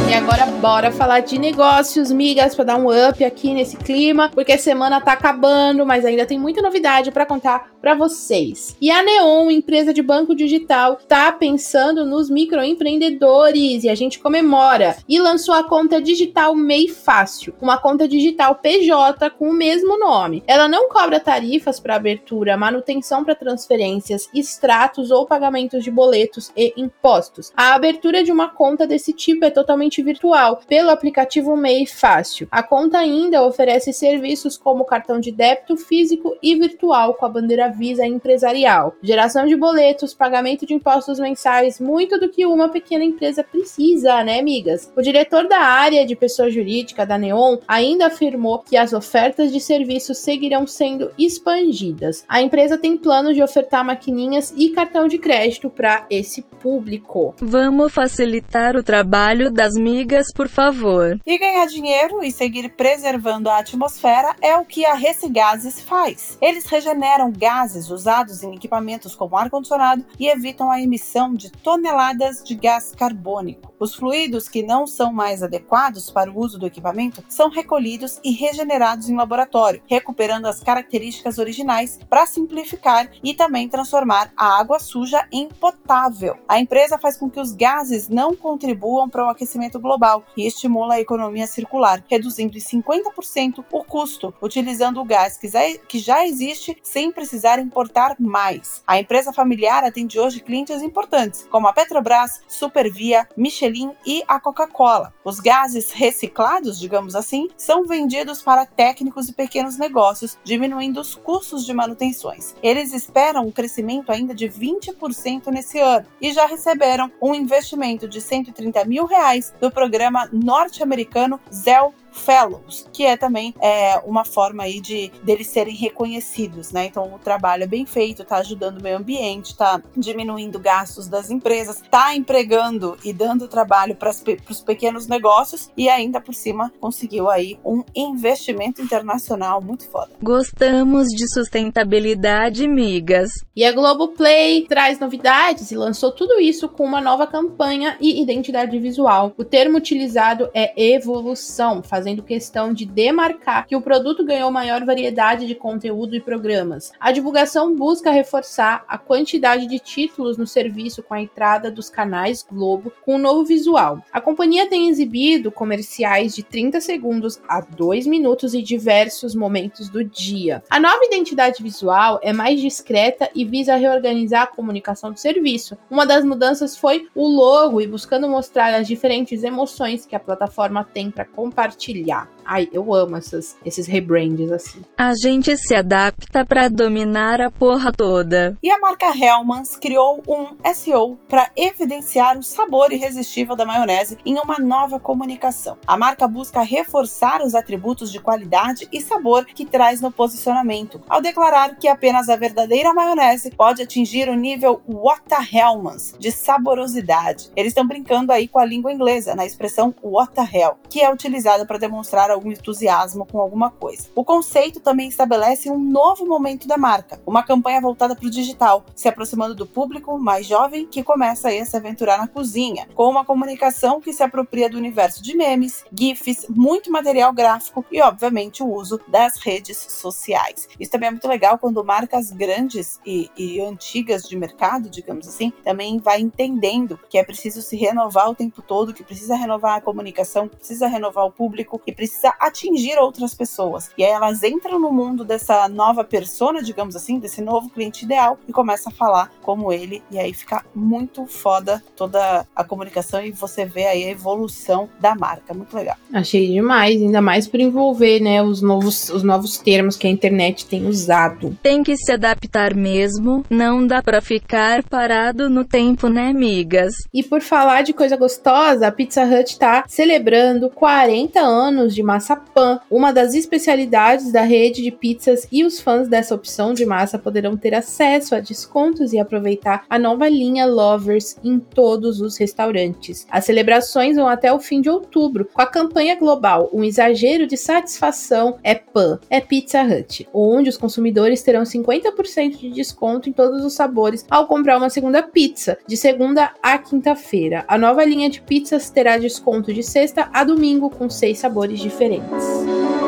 E 0.09 0.13
agora 0.13 0.52
bora 0.63 0.93
falar 0.93 1.19
de 1.19 1.37
negócios, 1.37 2.09
migas, 2.09 2.55
para 2.55 2.63
dar 2.63 2.77
um 2.77 2.87
up 2.87 3.21
aqui 3.21 3.53
nesse 3.53 3.75
clima, 3.75 4.29
porque 4.29 4.53
a 4.53 4.57
semana 4.57 5.01
tá 5.01 5.11
acabando, 5.11 5.85
mas 5.85 6.05
ainda 6.05 6.25
tem 6.25 6.39
muita 6.39 6.61
novidade 6.61 7.11
para 7.11 7.25
contar 7.25 7.73
para 7.81 7.93
vocês. 7.93 8.73
E 8.79 8.89
a 8.89 9.03
Neon, 9.03 9.51
empresa 9.51 9.93
de 9.93 10.01
banco 10.01 10.33
digital, 10.33 10.95
tá 11.05 11.33
pensando 11.33 12.05
nos 12.05 12.29
microempreendedores 12.29 13.83
e 13.83 13.89
a 13.89 13.95
gente 13.95 14.19
comemora 14.19 14.95
e 15.07 15.19
lançou 15.19 15.53
a 15.53 15.67
conta 15.67 16.01
digital 16.01 16.55
MEI 16.55 16.87
Fácil, 16.87 17.53
uma 17.61 17.77
conta 17.77 18.07
digital 18.07 18.55
PJ 18.55 19.31
com 19.31 19.49
o 19.49 19.53
mesmo 19.53 19.99
nome. 19.99 20.45
Ela 20.47 20.69
não 20.69 20.87
cobra 20.87 21.19
tarifas 21.19 21.77
para 21.77 21.97
abertura, 21.97 22.55
manutenção 22.55 23.25
para 23.25 23.35
transferências, 23.35 24.29
extratos 24.33 25.11
ou 25.11 25.25
pagamentos 25.25 25.83
de 25.83 25.91
boletos 25.91 26.53
e 26.55 26.73
impostos. 26.77 27.51
A 27.53 27.73
abertura 27.73 28.23
de 28.23 28.31
uma 28.31 28.47
conta 28.47 28.87
desse 28.87 29.11
tipo 29.11 29.43
é 29.43 29.49
totalmente 29.49 30.01
virtual 30.01 30.52
pelo 30.67 30.89
aplicativo 30.89 31.55
MEI 31.55 31.85
Fácil. 31.85 32.47
A 32.51 32.63
conta 32.63 32.99
ainda 32.99 33.43
oferece 33.43 33.93
serviços 33.93 34.57
como 34.57 34.85
cartão 34.85 35.19
de 35.19 35.31
débito 35.31 35.77
físico 35.77 36.35
e 36.41 36.55
virtual 36.55 37.13
com 37.13 37.25
a 37.25 37.29
bandeira 37.29 37.69
Visa 37.69 38.05
empresarial, 38.05 38.95
geração 39.01 39.45
de 39.45 39.55
boletos, 39.55 40.13
pagamento 40.13 40.65
de 40.65 40.73
impostos 40.73 41.19
mensais, 41.19 41.79
muito 41.79 42.19
do 42.19 42.29
que 42.29 42.45
uma 42.45 42.69
pequena 42.69 43.03
empresa 43.03 43.43
precisa, 43.43 44.23
né, 44.23 44.39
amigas? 44.39 44.91
O 44.95 45.01
diretor 45.01 45.47
da 45.47 45.59
área 45.59 46.05
de 46.05 46.15
pessoa 46.15 46.49
jurídica 46.49 47.05
da 47.05 47.17
Neon 47.17 47.57
ainda 47.67 48.07
afirmou 48.07 48.59
que 48.59 48.77
as 48.77 48.93
ofertas 48.93 49.51
de 49.51 49.59
serviços 49.59 50.17
seguirão 50.17 50.67
sendo 50.67 51.11
expandidas. 51.17 52.23
A 52.27 52.41
empresa 52.41 52.77
tem 52.77 52.97
planos 52.97 53.35
de 53.35 53.43
ofertar 53.43 53.83
maquininhas 53.83 54.53
e 54.55 54.69
cartão 54.69 55.07
de 55.07 55.17
crédito 55.17 55.69
para 55.69 56.05
esse 56.09 56.41
público. 56.41 57.35
Vamos 57.39 57.93
facilitar 57.93 58.75
o 58.75 58.83
trabalho 58.83 59.51
das 59.51 59.75
amigas, 59.75 60.27
por 60.33 60.42
favor. 60.47 61.19
E 61.25 61.37
ganhar 61.37 61.65
dinheiro 61.67 62.23
e 62.23 62.31
seguir 62.31 62.69
preservando 62.69 63.49
a 63.49 63.59
atmosfera 63.59 64.35
é 64.41 64.55
o 64.57 64.65
que 64.65 64.85
a 64.85 64.93
Recigases 64.93 65.81
faz. 65.81 66.37
Eles 66.41 66.65
regeneram 66.65 67.31
gases 67.31 67.89
usados 67.89 68.43
em 68.43 68.55
equipamentos 68.55 69.15
como 69.15 69.37
ar-condicionado 69.37 70.05
e 70.19 70.27
evitam 70.27 70.71
a 70.71 70.81
emissão 70.81 71.33
de 71.33 71.51
toneladas 71.51 72.43
de 72.43 72.55
gás 72.55 72.93
carbônico. 72.95 73.73
Os 73.79 73.95
fluidos 73.95 74.47
que 74.47 74.63
não 74.63 74.87
são 74.87 75.11
mais 75.11 75.43
adequados 75.43 76.09
para 76.09 76.31
o 76.31 76.39
uso 76.39 76.57
do 76.57 76.65
equipamento 76.65 77.23
são 77.27 77.49
recolhidos 77.49 78.19
e 78.23 78.31
regenerados 78.31 79.09
em 79.09 79.15
laboratório, 79.15 79.81
recuperando 79.87 80.45
as 80.45 80.61
características 80.61 81.37
originais 81.37 81.99
para 82.09 82.25
simplificar 82.25 83.09
e 83.21 83.33
também 83.33 83.67
transformar 83.67 84.31
a 84.37 84.59
água 84.59 84.79
suja 84.79 85.27
em 85.31 85.49
potável. 85.49 86.37
A 86.47 86.59
empresa 86.59 86.97
faz 86.97 87.17
com 87.17 87.29
que 87.29 87.39
os 87.39 87.53
gases 87.53 88.07
não 88.07 88.35
contribuam 88.35 89.09
para 89.09 89.25
o 89.25 89.29
aquecimento 89.29 89.79
global 89.79 90.22
e 90.35 90.45
estimula 90.45 90.95
a 90.95 91.01
economia 91.01 91.47
circular, 91.47 92.03
reduzindo 92.09 92.57
em 92.57 92.61
50% 92.61 93.63
o 93.71 93.83
custo, 93.83 94.33
utilizando 94.41 94.99
o 94.99 95.05
gás 95.05 95.37
que 95.37 95.99
já 95.99 96.25
existe 96.25 96.77
sem 96.81 97.11
precisar 97.11 97.59
importar 97.59 98.15
mais. 98.19 98.83
A 98.87 98.99
empresa 98.99 99.33
familiar 99.33 99.83
atende 99.83 100.19
hoje 100.19 100.39
clientes 100.39 100.81
importantes, 100.81 101.47
como 101.49 101.67
a 101.67 101.73
Petrobras, 101.73 102.41
Supervia, 102.47 103.27
Michelin 103.35 103.91
e 104.05 104.23
a 104.27 104.39
Coca-Cola. 104.39 105.13
Os 105.23 105.39
gases 105.39 105.91
reciclados, 105.91 106.79
digamos 106.79 107.15
assim, 107.15 107.47
são 107.57 107.85
vendidos 107.85 108.41
para 108.41 108.65
técnicos 108.65 109.29
e 109.29 109.33
pequenos 109.33 109.77
negócios, 109.77 110.37
diminuindo 110.43 110.99
os 110.99 111.15
custos 111.15 111.65
de 111.65 111.73
manutenções. 111.73 112.55
Eles 112.61 112.93
esperam 112.93 113.45
um 113.45 113.51
crescimento 113.51 114.11
ainda 114.11 114.33
de 114.33 114.47
20% 114.47 115.47
nesse 115.47 115.79
ano 115.79 116.05
e 116.21 116.31
já 116.31 116.45
receberam 116.45 117.11
um 117.21 117.33
investimento 117.33 118.07
de 118.07 118.21
130 118.21 118.85
mil 118.85 119.05
reais 119.05 119.53
do 119.59 119.71
programa 119.71 120.12
norte-americano 120.31 121.39
ZEL 121.51 121.93
fellows, 122.13 122.87
que 122.93 123.05
é 123.05 123.17
também 123.17 123.53
é, 123.59 123.97
uma 124.05 124.23
forma 124.23 124.63
aí 124.63 124.79
de 124.79 125.11
deles 125.23 125.47
serem 125.47 125.75
reconhecidos, 125.75 126.71
né? 126.71 126.85
Então 126.85 127.13
o 127.13 127.19
trabalho 127.19 127.63
é 127.63 127.67
bem 127.67 127.85
feito, 127.85 128.23
tá 128.23 128.37
ajudando 128.37 128.79
o 128.79 128.83
meio 128.83 128.97
ambiente, 128.97 129.55
tá 129.55 129.81
diminuindo 129.97 130.59
gastos 130.59 131.07
das 131.07 131.29
empresas, 131.29 131.81
tá 131.89 132.15
empregando 132.15 132.97
e 133.03 133.11
dando 133.11 133.47
trabalho 133.47 133.95
para 133.95 134.11
os 134.49 134.61
pequenos 134.61 135.07
negócios 135.07 135.69
e 135.75 135.89
ainda 135.89 136.21
por 136.21 136.33
cima 136.33 136.71
conseguiu 136.79 137.29
aí 137.29 137.59
um 137.65 137.83
investimento 137.95 138.81
internacional 138.81 139.61
muito 139.61 139.87
foda. 139.89 140.11
Gostamos 140.21 141.07
de 141.09 141.27
sustentabilidade, 141.33 142.67
migas. 142.67 143.43
E 143.55 143.65
a 143.65 143.71
Globoplay 143.71 144.65
traz 144.67 144.99
novidades 144.99 145.71
e 145.71 145.75
lançou 145.75 146.11
tudo 146.11 146.39
isso 146.39 146.69
com 146.69 146.83
uma 146.83 147.01
nova 147.01 147.27
campanha 147.27 147.97
e 147.99 148.21
identidade 148.21 148.77
visual. 148.79 149.33
O 149.37 149.43
termo 149.43 149.77
utilizado 149.77 150.49
é 150.53 150.73
evolução, 150.93 151.81
fazendo 151.83 152.02
questão 152.23 152.73
de 152.73 152.85
demarcar 152.85 153.67
que 153.67 153.75
o 153.75 153.81
produto 153.81 154.25
ganhou 154.25 154.51
maior 154.51 154.83
variedade 154.83 155.47
de 155.47 155.55
conteúdo 155.55 156.15
e 156.15 156.21
programas. 156.21 156.91
A 156.99 157.11
divulgação 157.11 157.75
busca 157.75 158.11
reforçar 158.11 158.83
a 158.87 158.97
quantidade 158.97 159.67
de 159.67 159.79
títulos 159.79 160.37
no 160.37 160.45
serviço 160.45 161.01
com 161.03 161.13
a 161.13 161.21
entrada 161.21 161.71
dos 161.71 161.89
canais 161.89 162.43
Globo 162.43 162.91
com 163.05 163.15
um 163.15 163.19
novo 163.19 163.45
visual. 163.45 164.03
A 164.11 164.19
companhia 164.19 164.67
tem 164.67 164.89
exibido 164.89 165.51
comerciais 165.51 166.35
de 166.35 166.43
30 166.43 166.81
segundos 166.81 167.39
a 167.47 167.61
2 167.61 168.07
minutos 168.07 168.53
e 168.53 168.61
diversos 168.61 169.35
momentos 169.35 169.89
do 169.89 170.03
dia. 170.03 170.63
A 170.69 170.79
nova 170.79 171.05
identidade 171.05 171.61
visual 171.61 172.19
é 172.21 172.33
mais 172.33 172.59
discreta 172.59 173.29
e 173.33 173.45
visa 173.45 173.75
reorganizar 173.75 174.43
a 174.43 174.47
comunicação 174.47 175.11
do 175.11 175.19
serviço. 175.19 175.77
Uma 175.89 176.05
das 176.05 176.25
mudanças 176.25 176.75
foi 176.75 177.07
o 177.15 177.27
logo 177.27 177.79
e 177.79 177.87
buscando 177.87 178.27
mostrar 178.27 178.73
as 178.73 178.87
diferentes 178.87 179.43
emoções 179.43 180.05
que 180.05 180.15
a 180.15 180.19
plataforma 180.19 180.83
tem 180.83 181.11
para 181.11 181.25
compartilhar. 181.25 181.92
figliar. 181.93 182.27
Ai, 182.45 182.69
eu 182.71 182.93
amo 182.93 183.15
essas, 183.15 183.55
esses 183.65 183.87
rebrands 183.87 184.51
assim. 184.51 184.81
A 184.97 185.13
gente 185.15 185.55
se 185.57 185.75
adapta 185.75 186.45
para 186.45 186.67
dominar 186.67 187.41
a 187.41 187.49
porra 187.51 187.91
toda. 187.91 188.57
E 188.61 188.69
a 188.69 188.79
marca 188.79 189.07
Hellmann's 189.07 189.75
criou 189.75 190.21
um 190.27 190.55
SEO 190.73 191.17
para 191.27 191.49
evidenciar 191.55 192.37
o 192.37 192.43
sabor 192.43 192.91
irresistível 192.91 193.55
da 193.55 193.65
maionese 193.65 194.17
em 194.25 194.37
uma 194.37 194.57
nova 194.59 194.99
comunicação. 194.99 195.77
A 195.85 195.97
marca 195.97 196.27
busca 196.27 196.61
reforçar 196.61 197.41
os 197.41 197.55
atributos 197.55 198.11
de 198.11 198.19
qualidade 198.19 198.87
e 198.91 199.01
sabor 199.01 199.45
que 199.45 199.65
traz 199.65 200.01
no 200.01 200.11
posicionamento, 200.11 201.01
ao 201.07 201.21
declarar 201.21 201.75
que 201.77 201.87
apenas 201.87 202.29
a 202.29 202.35
verdadeira 202.35 202.93
maionese 202.93 203.51
pode 203.51 203.81
atingir 203.81 204.29
o 204.29 204.35
nível 204.35 204.81
What 204.87 205.23
the 205.27 205.57
Hellmann's 205.57 206.13
de 206.19 206.31
saborosidade. 206.31 207.51
Eles 207.55 207.71
estão 207.71 207.87
brincando 207.87 208.31
aí 208.31 208.47
com 208.47 208.59
a 208.59 208.65
língua 208.65 208.91
inglesa 208.91 209.35
na 209.35 209.45
expressão 209.45 209.93
What 210.01 210.33
the 210.33 210.41
Hell, 210.41 210.77
que 210.89 211.01
é 211.01 211.11
utilizada 211.11 211.65
para 211.65 211.77
demonstrar 211.77 212.31
algum 212.33 212.51
entusiasmo 212.51 213.25
com 213.25 213.39
alguma 213.39 213.69
coisa. 213.69 214.09
O 214.15 214.23
conceito 214.23 214.79
também 214.79 215.07
estabelece 215.07 215.69
um 215.69 215.79
novo 215.79 216.25
momento 216.25 216.67
da 216.67 216.77
marca, 216.77 217.21
uma 217.25 217.43
campanha 217.43 217.81
voltada 217.81 218.15
para 218.15 218.27
o 218.27 218.31
digital, 218.31 218.85
se 218.95 219.07
aproximando 219.07 219.55
do 219.55 219.65
público 219.65 220.17
mais 220.17 220.45
jovem 220.45 220.85
que 220.85 221.03
começa 221.03 221.49
a 221.49 221.65
se 221.65 221.77
aventurar 221.77 222.17
na 222.17 222.27
cozinha, 222.27 222.87
com 222.93 223.09
uma 223.09 223.25
comunicação 223.25 224.01
que 224.01 224.13
se 224.13 224.23
apropria 224.23 224.69
do 224.69 224.77
universo 224.77 225.21
de 225.21 225.35
memes, 225.35 225.83
GIFs, 225.93 226.47
muito 226.49 226.91
material 226.91 227.31
gráfico 227.33 227.85
e, 227.91 228.01
obviamente, 228.01 228.63
o 228.63 228.71
uso 228.71 228.99
das 229.07 229.37
redes 229.37 229.77
sociais. 229.77 230.67
Isso 230.79 230.91
também 230.91 231.07
é 231.07 231.11
muito 231.11 231.27
legal 231.27 231.57
quando 231.57 231.83
marcas 231.83 232.31
grandes 232.31 232.99
e, 233.05 233.29
e 233.37 233.61
antigas 233.61 234.23
de 234.23 234.35
mercado, 234.35 234.89
digamos 234.89 235.27
assim, 235.27 235.51
também 235.63 235.99
vai 235.99 236.19
entendendo 236.19 236.99
que 237.09 237.17
é 237.17 237.23
preciso 237.23 237.61
se 237.61 237.75
renovar 237.75 238.29
o 238.29 238.35
tempo 238.35 238.61
todo, 238.61 238.93
que 238.93 239.03
precisa 239.03 239.35
renovar 239.35 239.77
a 239.77 239.81
comunicação, 239.81 240.47
precisa 240.47 240.87
renovar 240.87 241.25
o 241.25 241.31
público 241.31 241.81
e 241.85 241.91
precisa 241.91 242.22
precisa 242.23 242.33
atingir 242.39 242.97
outras 242.97 243.33
pessoas. 243.33 243.91
E 243.97 244.03
aí 244.03 244.11
elas 244.11 244.43
entram 244.43 244.79
no 244.79 244.91
mundo 244.91 245.25
dessa 245.25 245.67
nova 245.67 246.03
persona, 246.03 246.63
digamos 246.63 246.95
assim, 246.95 247.19
desse 247.19 247.41
novo 247.41 247.69
cliente 247.69 248.05
ideal 248.05 248.37
e 248.47 248.53
começam 248.53 248.91
a 248.91 248.95
falar 248.95 249.31
como 249.41 249.71
ele. 249.71 250.01
E 250.09 250.17
aí 250.17 250.33
fica 250.33 250.63
muito 250.73 251.25
foda 251.25 251.83
toda 251.95 252.47
a 252.55 252.63
comunicação 252.63 253.23
e 253.23 253.31
você 253.31 253.65
vê 253.65 253.85
aí 253.85 254.03
a 254.05 254.11
evolução 254.11 254.89
da 254.99 255.15
marca. 255.15 255.53
Muito 255.53 255.75
legal. 255.75 255.97
Achei 256.13 256.47
demais, 256.47 257.01
ainda 257.01 257.21
mais 257.21 257.47
por 257.47 257.59
envolver, 257.59 258.19
né, 258.19 258.41
os 258.41 258.61
novos, 258.61 259.09
os 259.09 259.23
novos 259.23 259.57
termos 259.57 259.97
que 259.97 260.07
a 260.07 260.09
internet 260.09 260.65
tem 260.65 260.87
usado. 260.87 261.57
Tem 261.61 261.83
que 261.83 261.97
se 261.97 262.11
adaptar 262.11 262.73
mesmo, 262.73 263.43
não 263.49 263.85
dá 263.85 264.01
para 264.01 264.21
ficar 264.21 264.83
parado 264.83 265.49
no 265.49 265.65
tempo, 265.65 266.07
né, 266.07 266.29
amigas? 266.29 266.93
E 267.13 267.23
por 267.23 267.41
falar 267.41 267.81
de 267.81 267.93
coisa 267.93 268.15
gostosa, 268.15 268.87
a 268.87 268.91
Pizza 268.91 269.23
Hut 269.23 269.57
tá 269.57 269.83
celebrando 269.87 270.69
40 270.69 271.39
anos 271.39 271.95
de 271.95 272.03
maçapã, 272.13 272.79
uma 272.91 273.11
das 273.11 273.33
especialidades 273.33 274.31
da 274.31 274.41
rede 274.41 274.83
de 274.83 274.91
pizzas, 274.91 275.47
e 275.51 275.63
os 275.63 275.79
fãs 275.79 276.07
dessa 276.07 276.35
opção 276.35 276.73
de 276.73 276.85
massa 276.85 277.17
poderão 277.17 277.57
ter 277.57 277.73
acesso 277.73 278.35
a 278.35 278.39
descontos 278.39 279.13
e 279.13 279.19
aproveitar 279.19 279.85
a 279.89 279.97
nova 279.97 280.29
linha 280.29 280.65
Lovers 280.65 281.37
em 281.43 281.59
todos 281.59 282.21
os 282.21 282.37
restaurantes. 282.37 283.25
As 283.29 283.45
celebrações 283.45 284.15
vão 284.15 284.27
até 284.27 284.53
o 284.53 284.59
fim 284.59 284.79
de 284.79 284.89
outubro, 284.89 285.49
com 285.51 285.61
a 285.61 285.65
campanha 285.65 286.15
global 286.15 286.69
Um 286.71 286.83
exagero 286.83 287.47
de 287.47 287.57
satisfação 287.57 288.57
é 288.63 288.75
PAN, 288.75 289.19
é 289.29 289.41
Pizza 289.41 289.81
Hut, 289.81 290.27
onde 290.33 290.69
os 290.69 290.77
consumidores 290.77 291.41
terão 291.41 291.63
50% 291.63 292.57
de 292.57 292.69
desconto 292.69 293.27
em 293.27 293.33
todos 293.33 293.65
os 293.65 293.73
sabores 293.73 294.25
ao 294.29 294.47
comprar 294.47 294.77
uma 294.77 294.89
segunda 294.89 295.23
pizza, 295.23 295.77
de 295.87 295.97
segunda 295.97 296.51
a 296.61 296.77
quinta-feira. 296.77 297.65
A 297.67 297.77
nova 297.77 298.05
linha 298.05 298.29
de 298.29 298.41
pizzas 298.41 298.89
terá 298.89 299.17
desconto 299.17 299.73
de 299.73 299.81
sexta 299.81 300.29
a 300.31 300.43
domingo 300.43 300.89
com 300.89 301.09
seis 301.09 301.39
sabores 301.39 301.79
diferentes 301.79 302.02
diferentes. 302.03 303.02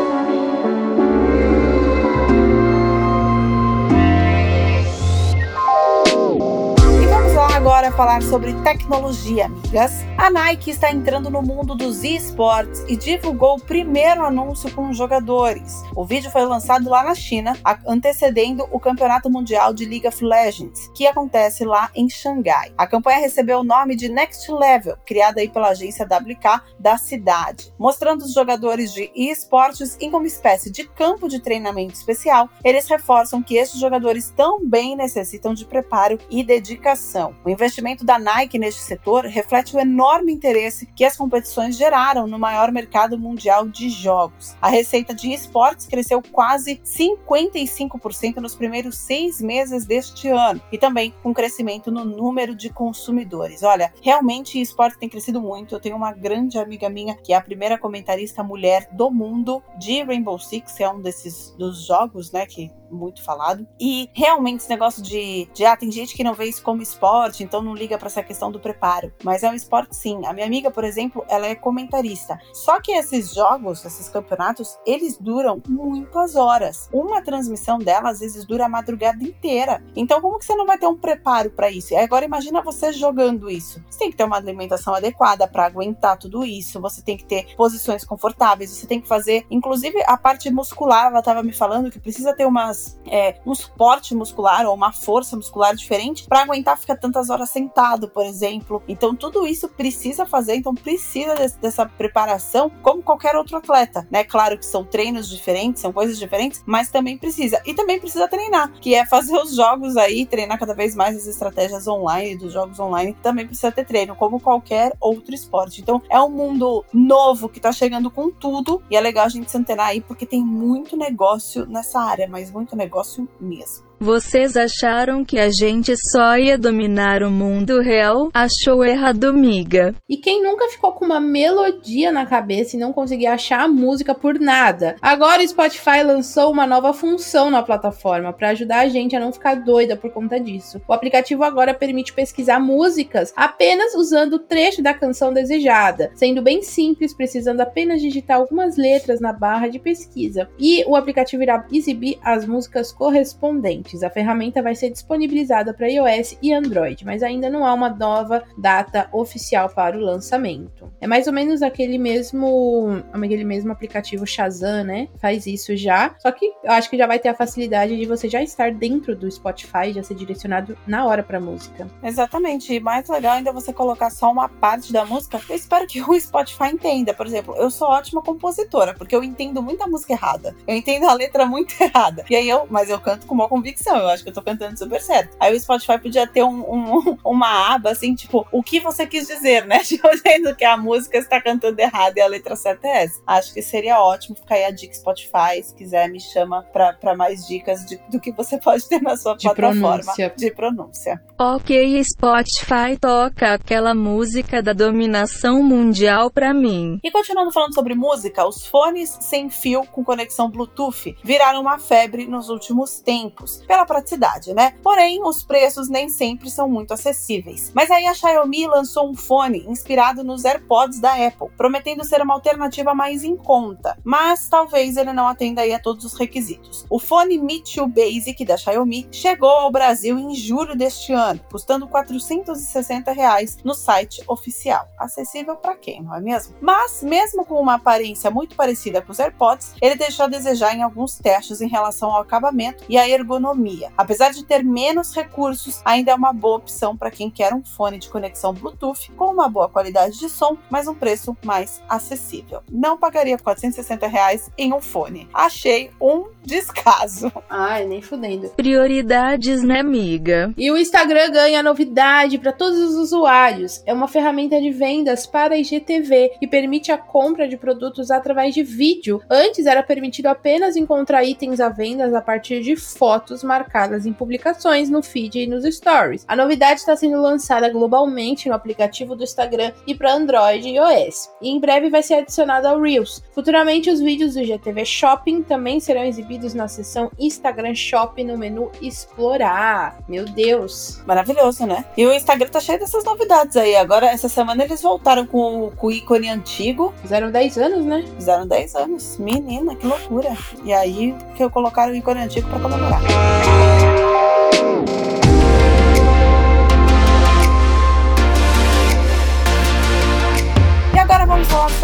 Falar 7.95 8.21
sobre 8.21 8.53
tecnologia, 8.61 9.45
amigas. 9.45 10.03
A 10.17 10.29
Nike 10.29 10.71
está 10.71 10.91
entrando 10.91 11.29
no 11.29 11.41
mundo 11.41 11.73
dos 11.75 12.03
esportes 12.03 12.83
e 12.89 12.97
divulgou 12.97 13.55
o 13.55 13.61
primeiro 13.61 14.25
anúncio 14.25 14.69
com 14.71 14.91
jogadores. 14.91 15.81
O 15.95 16.03
vídeo 16.03 16.29
foi 16.29 16.43
lançado 16.43 16.89
lá 16.89 17.05
na 17.05 17.15
China, 17.15 17.57
antecedendo 17.87 18.67
o 18.69 18.81
Campeonato 18.81 19.29
Mundial 19.29 19.73
de 19.73 19.85
League 19.85 20.05
of 20.05 20.21
Legends, 20.23 20.89
que 20.93 21.07
acontece 21.07 21.63
lá 21.63 21.89
em 21.95 22.09
Xangai. 22.09 22.73
A 22.77 22.85
campanha 22.85 23.19
recebeu 23.19 23.59
o 23.59 23.63
nome 23.63 23.95
de 23.95 24.09
Next 24.09 24.51
Level, 24.51 24.97
criada 25.05 25.39
aí 25.39 25.47
pela 25.47 25.69
agência 25.69 26.05
WK 26.05 26.63
da 26.77 26.97
cidade, 26.97 27.73
mostrando 27.79 28.23
os 28.23 28.33
jogadores 28.33 28.93
de 28.93 29.09
esportes 29.15 29.95
em 30.01 30.09
uma 30.09 30.27
espécie 30.27 30.69
de 30.69 30.83
campo 30.83 31.29
de 31.29 31.39
treinamento 31.39 31.93
especial. 31.93 32.49
Eles 32.61 32.89
reforçam 32.89 33.41
que 33.41 33.55
esses 33.55 33.79
jogadores 33.79 34.31
também 34.31 34.97
necessitam 34.97 35.53
de 35.53 35.63
preparo 35.63 36.19
e 36.29 36.43
dedicação. 36.43 37.33
O 37.45 37.49
investimento 37.49 37.84
da 38.03 38.17
Nike 38.17 38.57
neste 38.57 38.81
setor 38.81 39.25
reflete 39.25 39.75
o 39.75 39.79
enorme 39.79 40.33
interesse 40.33 40.87
que 40.95 41.05
as 41.05 41.15
competições 41.15 41.77
geraram 41.77 42.25
no 42.25 42.39
maior 42.39 42.71
mercado 42.71 43.19
mundial 43.19 43.67
de 43.67 43.89
jogos. 43.89 44.55
A 44.59 44.69
receita 44.69 45.13
de 45.13 45.31
esportes 45.31 45.85
cresceu 45.85 46.21
quase 46.31 46.81
55% 46.83 48.37
nos 48.37 48.55
primeiros 48.55 48.97
seis 48.97 49.39
meses 49.39 49.85
deste 49.85 50.29
ano 50.29 50.61
e 50.71 50.77
também 50.77 51.13
com 51.21 51.33
crescimento 51.33 51.91
no 51.91 52.03
número 52.03 52.55
de 52.55 52.69
consumidores. 52.69 53.61
Olha, 53.61 53.93
realmente 54.01 54.59
esporte 54.59 54.97
tem 54.97 55.09
crescido 55.09 55.41
muito. 55.41 55.75
Eu 55.75 55.79
tenho 55.79 55.95
uma 55.95 56.13
grande 56.13 56.57
amiga 56.57 56.89
minha 56.89 57.15
que 57.15 57.33
é 57.33 57.35
a 57.35 57.41
primeira 57.41 57.77
comentarista 57.77 58.41
mulher 58.41 58.89
do 58.93 59.11
mundo 59.11 59.61
de 59.77 60.01
Rainbow 60.01 60.39
Six, 60.39 60.79
é 60.79 60.89
um 60.89 61.01
desses 61.01 61.53
dos 61.57 61.85
jogos, 61.85 62.31
né, 62.31 62.45
que 62.45 62.71
muito 62.91 63.23
falado. 63.23 63.67
E 63.79 64.09
realmente 64.13 64.61
esse 64.61 64.69
negócio 64.69 65.01
de, 65.01 65.47
de 65.53 65.65
ah, 65.65 65.75
tem 65.75 65.91
gente 65.91 66.15
que 66.15 66.23
não 66.23 66.33
vê 66.33 66.45
isso 66.45 66.63
como 66.63 66.81
esporte, 66.81 67.43
então 67.43 67.61
não 67.61 67.73
liga 67.73 67.97
para 67.97 68.07
essa 68.07 68.23
questão 68.23 68.51
do 68.51 68.59
preparo. 68.59 69.11
Mas 69.23 69.43
é 69.43 69.49
um 69.49 69.53
esporte 69.53 69.95
sim. 69.95 70.25
A 70.25 70.33
minha 70.33 70.45
amiga, 70.45 70.71
por 70.71 70.83
exemplo, 70.83 71.25
ela 71.29 71.47
é 71.47 71.55
comentarista. 71.55 72.39
Só 72.53 72.79
que 72.79 72.91
esses 72.91 73.33
jogos, 73.33 73.83
esses 73.85 74.09
campeonatos, 74.09 74.77
eles 74.85 75.17
duram 75.17 75.61
muitas 75.67 76.35
horas. 76.35 76.89
Uma 76.91 77.21
transmissão 77.21 77.79
dela 77.79 78.09
às 78.09 78.19
vezes 78.19 78.45
dura 78.45 78.65
a 78.65 78.69
madrugada 78.69 79.23
inteira. 79.23 79.83
Então 79.95 80.21
como 80.21 80.39
que 80.39 80.45
você 80.45 80.55
não 80.55 80.65
vai 80.65 80.77
ter 80.77 80.87
um 80.87 80.97
preparo 80.97 81.49
para 81.49 81.69
isso? 81.69 81.93
E 81.93 81.97
agora 81.97 82.25
imagina 82.25 82.61
você 82.61 82.91
jogando 82.93 83.49
isso. 83.49 83.83
Você 83.89 83.99
tem 83.99 84.11
que 84.11 84.17
ter 84.17 84.23
uma 84.23 84.37
alimentação 84.37 84.93
adequada 84.93 85.47
para 85.47 85.65
aguentar 85.65 86.17
tudo 86.17 86.43
isso. 86.45 86.81
Você 86.81 87.01
tem 87.01 87.17
que 87.17 87.25
ter 87.25 87.55
posições 87.55 88.03
confortáveis. 88.03 88.71
Você 88.71 88.87
tem 88.87 89.01
que 89.01 89.07
fazer, 89.07 89.45
inclusive 89.49 90.03
a 90.05 90.17
parte 90.17 90.49
muscular. 90.49 91.07
Ela 91.07 91.19
estava 91.19 91.43
me 91.43 91.53
falando 91.53 91.91
que 91.91 91.99
precisa 91.99 92.35
ter 92.35 92.45
umas 92.45 92.74
umas, 92.75 92.99
é, 93.07 93.35
um 93.45 93.55
suporte 93.55 94.13
muscular 94.13 94.65
ou 94.65 94.73
uma 94.73 94.91
força 94.91 95.35
muscular 95.35 95.75
diferente 95.75 96.25
para 96.27 96.41
aguentar 96.41 96.77
ficar 96.77 96.97
tantas 96.97 97.29
horas 97.29 97.49
sentado, 97.49 98.09
por 98.09 98.25
exemplo. 98.25 98.83
Então, 98.87 99.15
tudo 99.15 99.47
isso 99.47 99.69
precisa 99.69 100.25
fazer, 100.25 100.55
então 100.55 100.75
precisa 100.75 101.33
desse, 101.35 101.57
dessa 101.59 101.85
preparação, 101.85 102.69
como 102.81 103.01
qualquer 103.01 103.35
outro 103.35 103.57
atleta, 103.57 104.07
né? 104.11 104.23
Claro 104.23 104.57
que 104.57 104.65
são 104.65 104.83
treinos 104.83 105.29
diferentes, 105.29 105.81
são 105.81 105.93
coisas 105.93 106.19
diferentes, 106.19 106.61
mas 106.65 106.89
também 106.89 107.17
precisa. 107.17 107.61
E 107.65 107.73
também 107.73 107.99
precisa 107.99 108.27
treinar, 108.27 108.71
que 108.73 108.93
é 108.93 109.05
fazer 109.05 109.37
os 109.37 109.55
jogos 109.55 109.95
aí, 109.95 110.25
treinar 110.25 110.59
cada 110.59 110.73
vez 110.73 110.95
mais 110.95 111.15
as 111.15 111.27
estratégias 111.27 111.87
online, 111.87 112.35
dos 112.35 112.53
jogos 112.53 112.79
online, 112.79 113.15
também 113.21 113.47
precisa 113.47 113.71
ter 113.71 113.85
treino, 113.85 114.15
como 114.15 114.39
qualquer 114.39 114.93
outro 114.99 115.33
esporte. 115.33 115.81
Então, 115.81 116.01
é 116.09 116.19
um 116.19 116.29
mundo 116.29 116.83
novo 116.93 117.47
que 117.47 117.59
tá 117.59 117.71
chegando 117.71 118.11
com 118.11 118.29
tudo, 118.29 118.81
e 118.89 118.97
é 118.97 119.01
legal 119.01 119.25
a 119.25 119.29
gente 119.29 119.49
se 119.49 119.57
antenar 119.57 119.87
aí, 119.87 120.01
porque 120.01 120.25
tem 120.25 120.43
muito 120.43 120.97
negócio 120.97 121.65
nessa 121.65 121.99
área, 121.99 122.27
mas 122.27 122.51
muito 122.51 122.64
negócio 122.73 123.27
mesmo. 123.39 123.84
Vocês 123.99 124.57
acharam 124.57 125.23
que 125.23 125.39
a 125.39 125.49
gente 125.49 125.95
só 125.95 126.37
ia 126.37 126.57
dominar 126.57 127.23
o 127.23 127.31
mundo 127.31 127.79
real? 127.79 128.29
Achou 128.33 128.83
errado, 128.83 129.33
miga. 129.33 129.95
E 130.07 130.17
quem 130.17 130.43
nunca 130.43 130.67
ficou 130.67 130.91
com 130.91 131.05
uma 131.05 131.19
melodia 131.19 132.11
na 132.11 132.25
cabeça 132.25 132.75
e 132.75 132.79
não 132.79 132.91
conseguia 132.91 133.33
achar 133.33 133.61
a 133.61 133.67
música 133.69 134.13
por 134.13 134.37
nada? 134.37 134.97
Agora 135.01 135.41
o 135.41 135.47
Spotify 135.47 136.03
lançou 136.03 136.51
uma 136.51 136.67
nova 136.67 136.93
função 136.93 137.49
na 137.49 137.63
plataforma 137.63 138.33
para 138.33 138.49
ajudar 138.49 138.79
a 138.79 138.89
gente 138.89 139.15
a 139.15 139.19
não 139.19 139.31
ficar 139.31 139.55
doida 139.55 139.95
por 139.95 140.11
conta 140.11 140.39
disso. 140.39 140.81
O 140.87 140.93
aplicativo 140.93 141.43
agora 141.43 141.73
permite 141.73 142.13
pesquisar 142.13 142.59
músicas 142.59 143.33
apenas 143.35 143.95
usando 143.95 144.33
o 144.33 144.39
trecho 144.39 144.83
da 144.83 144.93
canção 144.93 145.31
desejada, 145.31 146.11
sendo 146.15 146.41
bem 146.41 146.61
simples, 146.61 147.13
precisando 147.13 147.61
apenas 147.61 148.01
digitar 148.01 148.37
algumas 148.37 148.75
letras 148.75 149.21
na 149.21 149.31
barra 149.31 149.69
de 149.69 149.79
pesquisa. 149.79 150.49
E 150.59 150.83
o 150.85 150.97
aplicativo 150.97 151.43
irá 151.43 151.65
exibir 151.71 152.19
as 152.21 152.45
músicas 152.45 152.91
correspondentes. 152.91 153.84
A 154.03 154.09
ferramenta 154.09 154.61
vai 154.61 154.75
ser 154.75 154.89
disponibilizada 154.89 155.73
para 155.73 155.87
iOS 155.87 156.37
e 156.41 156.53
Android, 156.53 157.05
mas 157.05 157.21
ainda 157.23 157.49
não 157.49 157.65
há 157.65 157.73
uma 157.73 157.89
nova 157.89 158.43
data 158.57 159.07
oficial 159.11 159.69
para 159.69 159.97
o 159.97 160.01
lançamento. 160.01 160.91
É 160.99 161.07
mais 161.07 161.27
ou 161.27 161.33
menos 161.33 161.61
aquele 161.61 161.97
mesmo, 161.97 163.03
aquele 163.13 163.43
mesmo 163.43 163.71
aplicativo 163.71 164.25
Shazam, 164.25 164.83
né? 164.83 165.07
Faz 165.19 165.45
isso 165.45 165.75
já. 165.75 166.15
Só 166.19 166.31
que 166.31 166.45
eu 166.63 166.71
acho 166.71 166.89
que 166.89 166.97
já 166.97 167.07
vai 167.07 167.19
ter 167.19 167.29
a 167.29 167.33
facilidade 167.33 167.95
de 167.95 168.05
você 168.05 168.27
já 168.27 168.41
estar 168.41 168.71
dentro 168.71 169.15
do 169.15 169.29
Spotify, 169.29 169.93
já 169.93 170.03
ser 170.03 170.15
direcionado 170.15 170.77
na 170.87 171.05
hora 171.05 171.23
para 171.23 171.39
música. 171.39 171.87
Exatamente. 172.03 172.73
E 172.73 172.79
mais 172.79 173.07
legal 173.07 173.33
ainda 173.33 173.49
é 173.49 173.53
você 173.53 173.71
colocar 173.71 174.09
só 174.09 174.31
uma 174.31 174.49
parte 174.49 174.91
da 174.91 175.05
música. 175.05 175.39
Eu 175.49 175.55
espero 175.55 175.87
que 175.87 176.01
o 176.03 176.19
Spotify 176.19 176.69
entenda. 176.73 177.13
Por 177.13 177.25
exemplo, 177.25 177.55
eu 177.55 177.69
sou 177.69 177.87
ótima 177.87 178.21
compositora, 178.21 178.93
porque 178.93 179.15
eu 179.15 179.23
entendo 179.23 179.61
muita 179.61 179.87
música 179.87 180.13
errada. 180.13 180.55
Eu 180.67 180.75
entendo 180.75 181.07
a 181.07 181.13
letra 181.13 181.45
muito 181.45 181.75
errada. 181.81 182.25
E 182.29 182.35
aí 182.35 182.49
eu, 182.49 182.65
mas 182.69 182.89
eu 182.89 182.99
canto 182.99 183.27
com 183.27 183.35
uma 183.35 183.47
convicção 183.47 183.74
convicção. 183.75 183.97
Eu 183.97 184.07
acho 184.07 184.23
que 184.23 184.29
eu 184.29 184.33
tô 184.33 184.41
cantando 184.41 184.77
super 184.77 185.01
certo. 185.01 185.35
Aí 185.39 185.55
o 185.55 185.59
Spotify 185.59 185.99
podia 185.99 186.25
ter 186.25 186.43
um, 186.43 186.61
um, 186.61 187.17
uma 187.23 187.73
aba 187.75 187.91
assim, 187.91 188.15
tipo, 188.15 188.47
o 188.51 188.63
que 188.63 188.79
você 188.79 189.05
quis 189.05 189.27
dizer, 189.27 189.65
né? 189.65 189.79
Tipo, 189.95 190.09
dizendo 190.09 190.55
que 190.55 190.65
a 190.65 190.75
música 190.75 191.17
está 191.17 191.39
cantando 191.39 191.79
errado 191.79 192.17
e 192.17 192.21
a 192.21 192.27
letra 192.27 192.55
certa 192.55 192.87
é 192.87 193.03
essa. 193.03 193.21
Acho 193.25 193.53
que 193.53 193.61
seria 193.61 193.99
ótimo. 193.99 194.35
Ficar 194.35 194.55
aí 194.55 194.65
a 194.65 194.71
dica 194.71 194.93
Spotify. 194.93 195.61
Se 195.63 195.73
quiser, 195.75 196.09
me 196.09 196.19
chama 196.19 196.63
pra, 196.63 196.93
pra 196.93 197.15
mais 197.15 197.45
dicas 197.45 197.85
de, 197.85 197.99
do 198.09 198.19
que 198.19 198.31
você 198.31 198.57
pode 198.59 198.87
ter 198.89 199.01
na 199.01 199.15
sua 199.15 199.35
de 199.35 199.43
plataforma 199.43 199.79
pronúncia. 199.79 200.33
de 200.35 200.51
pronúncia. 200.51 201.21
Ok, 201.37 202.03
Spotify 202.03 202.97
toca 202.99 203.53
aquela 203.53 203.93
música 203.93 204.61
da 204.61 204.73
dominação 204.73 205.61
mundial 205.61 206.31
pra 206.31 206.53
mim. 206.53 206.99
E 207.03 207.11
continuando 207.11 207.51
falando 207.51 207.73
sobre 207.73 207.93
música, 207.93 208.45
os 208.45 208.65
fones 208.65 209.17
sem 209.21 209.49
fio 209.49 209.85
com 209.91 210.03
conexão 210.03 210.49
Bluetooth 210.49 211.15
viraram 211.23 211.61
uma 211.61 211.77
febre 211.77 212.25
nos 212.25 212.49
últimos 212.49 212.99
tempos 212.99 213.64
pela 213.65 213.85
praticidade, 213.85 214.53
né? 214.53 214.73
Porém, 214.83 215.23
os 215.23 215.43
preços 215.43 215.89
nem 215.89 216.09
sempre 216.09 216.49
são 216.49 216.69
muito 216.69 216.93
acessíveis. 216.93 217.71
Mas 217.73 217.91
aí 217.91 218.05
a 218.05 218.13
Xiaomi 218.13 218.67
lançou 218.67 219.09
um 219.09 219.15
fone 219.15 219.65
inspirado 219.67 220.23
nos 220.23 220.45
AirPods 220.45 220.99
da 220.99 221.13
Apple, 221.13 221.49
prometendo 221.57 222.03
ser 222.03 222.21
uma 222.21 222.33
alternativa 222.33 222.93
mais 222.93 223.23
em 223.23 223.35
conta, 223.35 223.97
mas 224.03 224.47
talvez 224.47 224.97
ele 224.97 225.13
não 225.13 225.27
atenda 225.27 225.61
aí 225.61 225.73
a 225.73 225.79
todos 225.79 226.05
os 226.05 226.13
requisitos. 226.13 226.85
O 226.89 226.99
fone 226.99 227.37
Mi 227.37 227.61
2 227.63 227.91
Basic 227.91 228.45
da 228.45 228.57
Xiaomi 228.57 229.07
chegou 229.11 229.49
ao 229.49 229.71
Brasil 229.71 230.17
em 230.17 230.33
julho 230.35 230.75
deste 230.75 231.13
ano, 231.13 231.39
custando 231.51 231.87
460 231.87 233.11
reais 233.11 233.57
no 233.63 233.73
site 233.73 234.23
oficial. 234.27 234.87
Acessível 234.97 235.55
para 235.55 235.75
quem, 235.75 236.03
não 236.03 236.15
é 236.15 236.21
mesmo? 236.21 236.55
Mas, 236.61 237.01
mesmo 237.03 237.45
com 237.45 237.55
uma 237.55 237.75
aparência 237.75 238.29
muito 238.29 238.55
parecida 238.55 239.01
com 239.01 239.11
os 239.11 239.19
AirPods, 239.19 239.73
ele 239.81 239.95
deixou 239.95 240.25
a 240.25 240.29
desejar 240.29 240.75
em 240.75 240.83
alguns 240.83 241.17
testes 241.17 241.61
em 241.61 241.67
relação 241.67 242.11
ao 242.11 242.21
acabamento 242.21 242.83
e 242.89 242.97
à 242.97 243.07
ergonomia. 243.07 243.54
Apesar 243.97 244.31
de 244.31 244.43
ter 244.43 244.63
menos 244.63 245.13
recursos, 245.13 245.81
ainda 245.85 246.11
é 246.11 246.15
uma 246.15 246.33
boa 246.33 246.57
opção 246.57 246.95
para 246.95 247.11
quem 247.11 247.29
quer 247.29 247.53
um 247.53 247.63
fone 247.63 247.97
de 247.97 248.09
conexão 248.09 248.53
Bluetooth 248.53 249.11
com 249.15 249.25
uma 249.25 249.49
boa 249.49 249.69
qualidade 249.69 250.19
de 250.19 250.29
som, 250.29 250.57
mas 250.69 250.87
um 250.87 250.93
preço 250.93 251.35
mais 251.43 251.81
acessível. 251.87 252.61
Não 252.69 252.97
pagaria 252.97 253.37
460 253.37 254.07
reais 254.07 254.49
em 254.57 254.73
um 254.73 254.81
fone. 254.81 255.27
Achei 255.33 255.91
um 255.99 256.25
descaso. 256.43 257.31
Ai, 257.49 257.85
nem 257.85 258.01
fudendo. 258.01 258.49
Prioridades, 258.49 259.63
né, 259.63 259.81
miga? 259.81 260.53
E 260.57 260.71
o 260.71 260.77
Instagram 260.77 261.31
ganha 261.31 261.63
novidade 261.63 262.37
para 262.37 262.51
todos 262.51 262.79
os 262.79 262.95
usuários. 262.95 263.81
É 263.85 263.93
uma 263.93 264.07
ferramenta 264.07 264.59
de 264.61 264.71
vendas 264.71 265.25
para 265.25 265.57
IGTV 265.57 266.33
que 266.39 266.47
permite 266.47 266.91
a 266.91 266.97
compra 266.97 267.47
de 267.47 267.57
produtos 267.57 268.11
através 268.11 268.53
de 268.53 268.63
vídeo. 268.63 269.21
Antes 269.29 269.65
era 269.65 269.81
permitido 269.81 270.27
apenas 270.27 270.75
encontrar 270.75 271.23
itens 271.23 271.59
à 271.59 271.69
venda 271.69 272.15
a 272.17 272.21
partir 272.21 272.61
de 272.61 272.75
fotos 272.75 273.43
marcadas 273.45 274.05
em 274.05 274.13
publicações 274.13 274.89
no 274.89 275.01
feed 275.01 275.39
e 275.39 275.47
nos 275.47 275.63
stories. 275.63 276.25
A 276.27 276.35
novidade 276.35 276.79
está 276.81 276.95
sendo 276.95 277.21
lançada 277.21 277.69
globalmente 277.69 278.49
no 278.49 278.55
aplicativo 278.55 279.15
do 279.15 279.23
Instagram 279.23 279.71
e 279.87 279.95
para 279.95 280.13
Android 280.13 280.67
e 280.67 280.75
iOS. 280.75 281.29
E 281.41 281.49
em 281.49 281.59
breve 281.59 281.89
vai 281.89 282.03
ser 282.03 282.15
adicionado 282.15 282.67
ao 282.67 282.81
Reels. 282.81 283.23
Futuramente 283.33 283.89
os 283.89 283.99
vídeos 283.99 284.33
do 284.33 284.41
IGTV 284.41 284.85
Shopping 284.85 285.43
também 285.43 285.79
serão 285.79 286.03
exibidos 286.03 286.53
na 286.53 286.67
seção 286.67 287.11
Instagram 287.19 287.75
Shopping 287.75 288.25
no 288.25 288.37
menu 288.37 288.71
Explorar. 288.81 289.99
Meu 290.07 290.25
Deus. 290.25 291.01
Maravilhoso, 291.05 291.65
né? 291.65 291.85
E 291.95 292.05
o 292.05 292.13
Instagram 292.13 292.49
tá 292.49 292.59
cheio 292.59 292.79
dessas 292.79 293.03
novidades 293.03 293.55
aí. 293.55 293.75
Agora, 293.75 294.07
essa 294.07 294.29
semana, 294.29 294.63
eles 294.63 294.81
voltaram 294.81 295.25
com 295.25 295.65
o, 295.65 295.71
com 295.71 295.87
o 295.87 295.91
ícone 295.91 296.29
antigo. 296.29 296.93
Fizeram 297.01 297.31
10 297.31 297.57
anos, 297.57 297.85
né? 297.85 298.03
Fizeram 298.15 298.47
10 298.47 298.75
anos. 298.75 299.17
Menina, 299.17 299.75
que 299.75 299.85
loucura. 299.85 300.35
E 300.63 300.73
aí 300.73 301.15
que 301.35 301.43
eu 301.43 301.49
colocaram 301.49 301.93
o 301.93 301.95
ícone 301.95 302.21
antigo 302.21 302.47
pra 302.49 302.59
comemorar. 302.59 303.34
Falar 303.43 304.14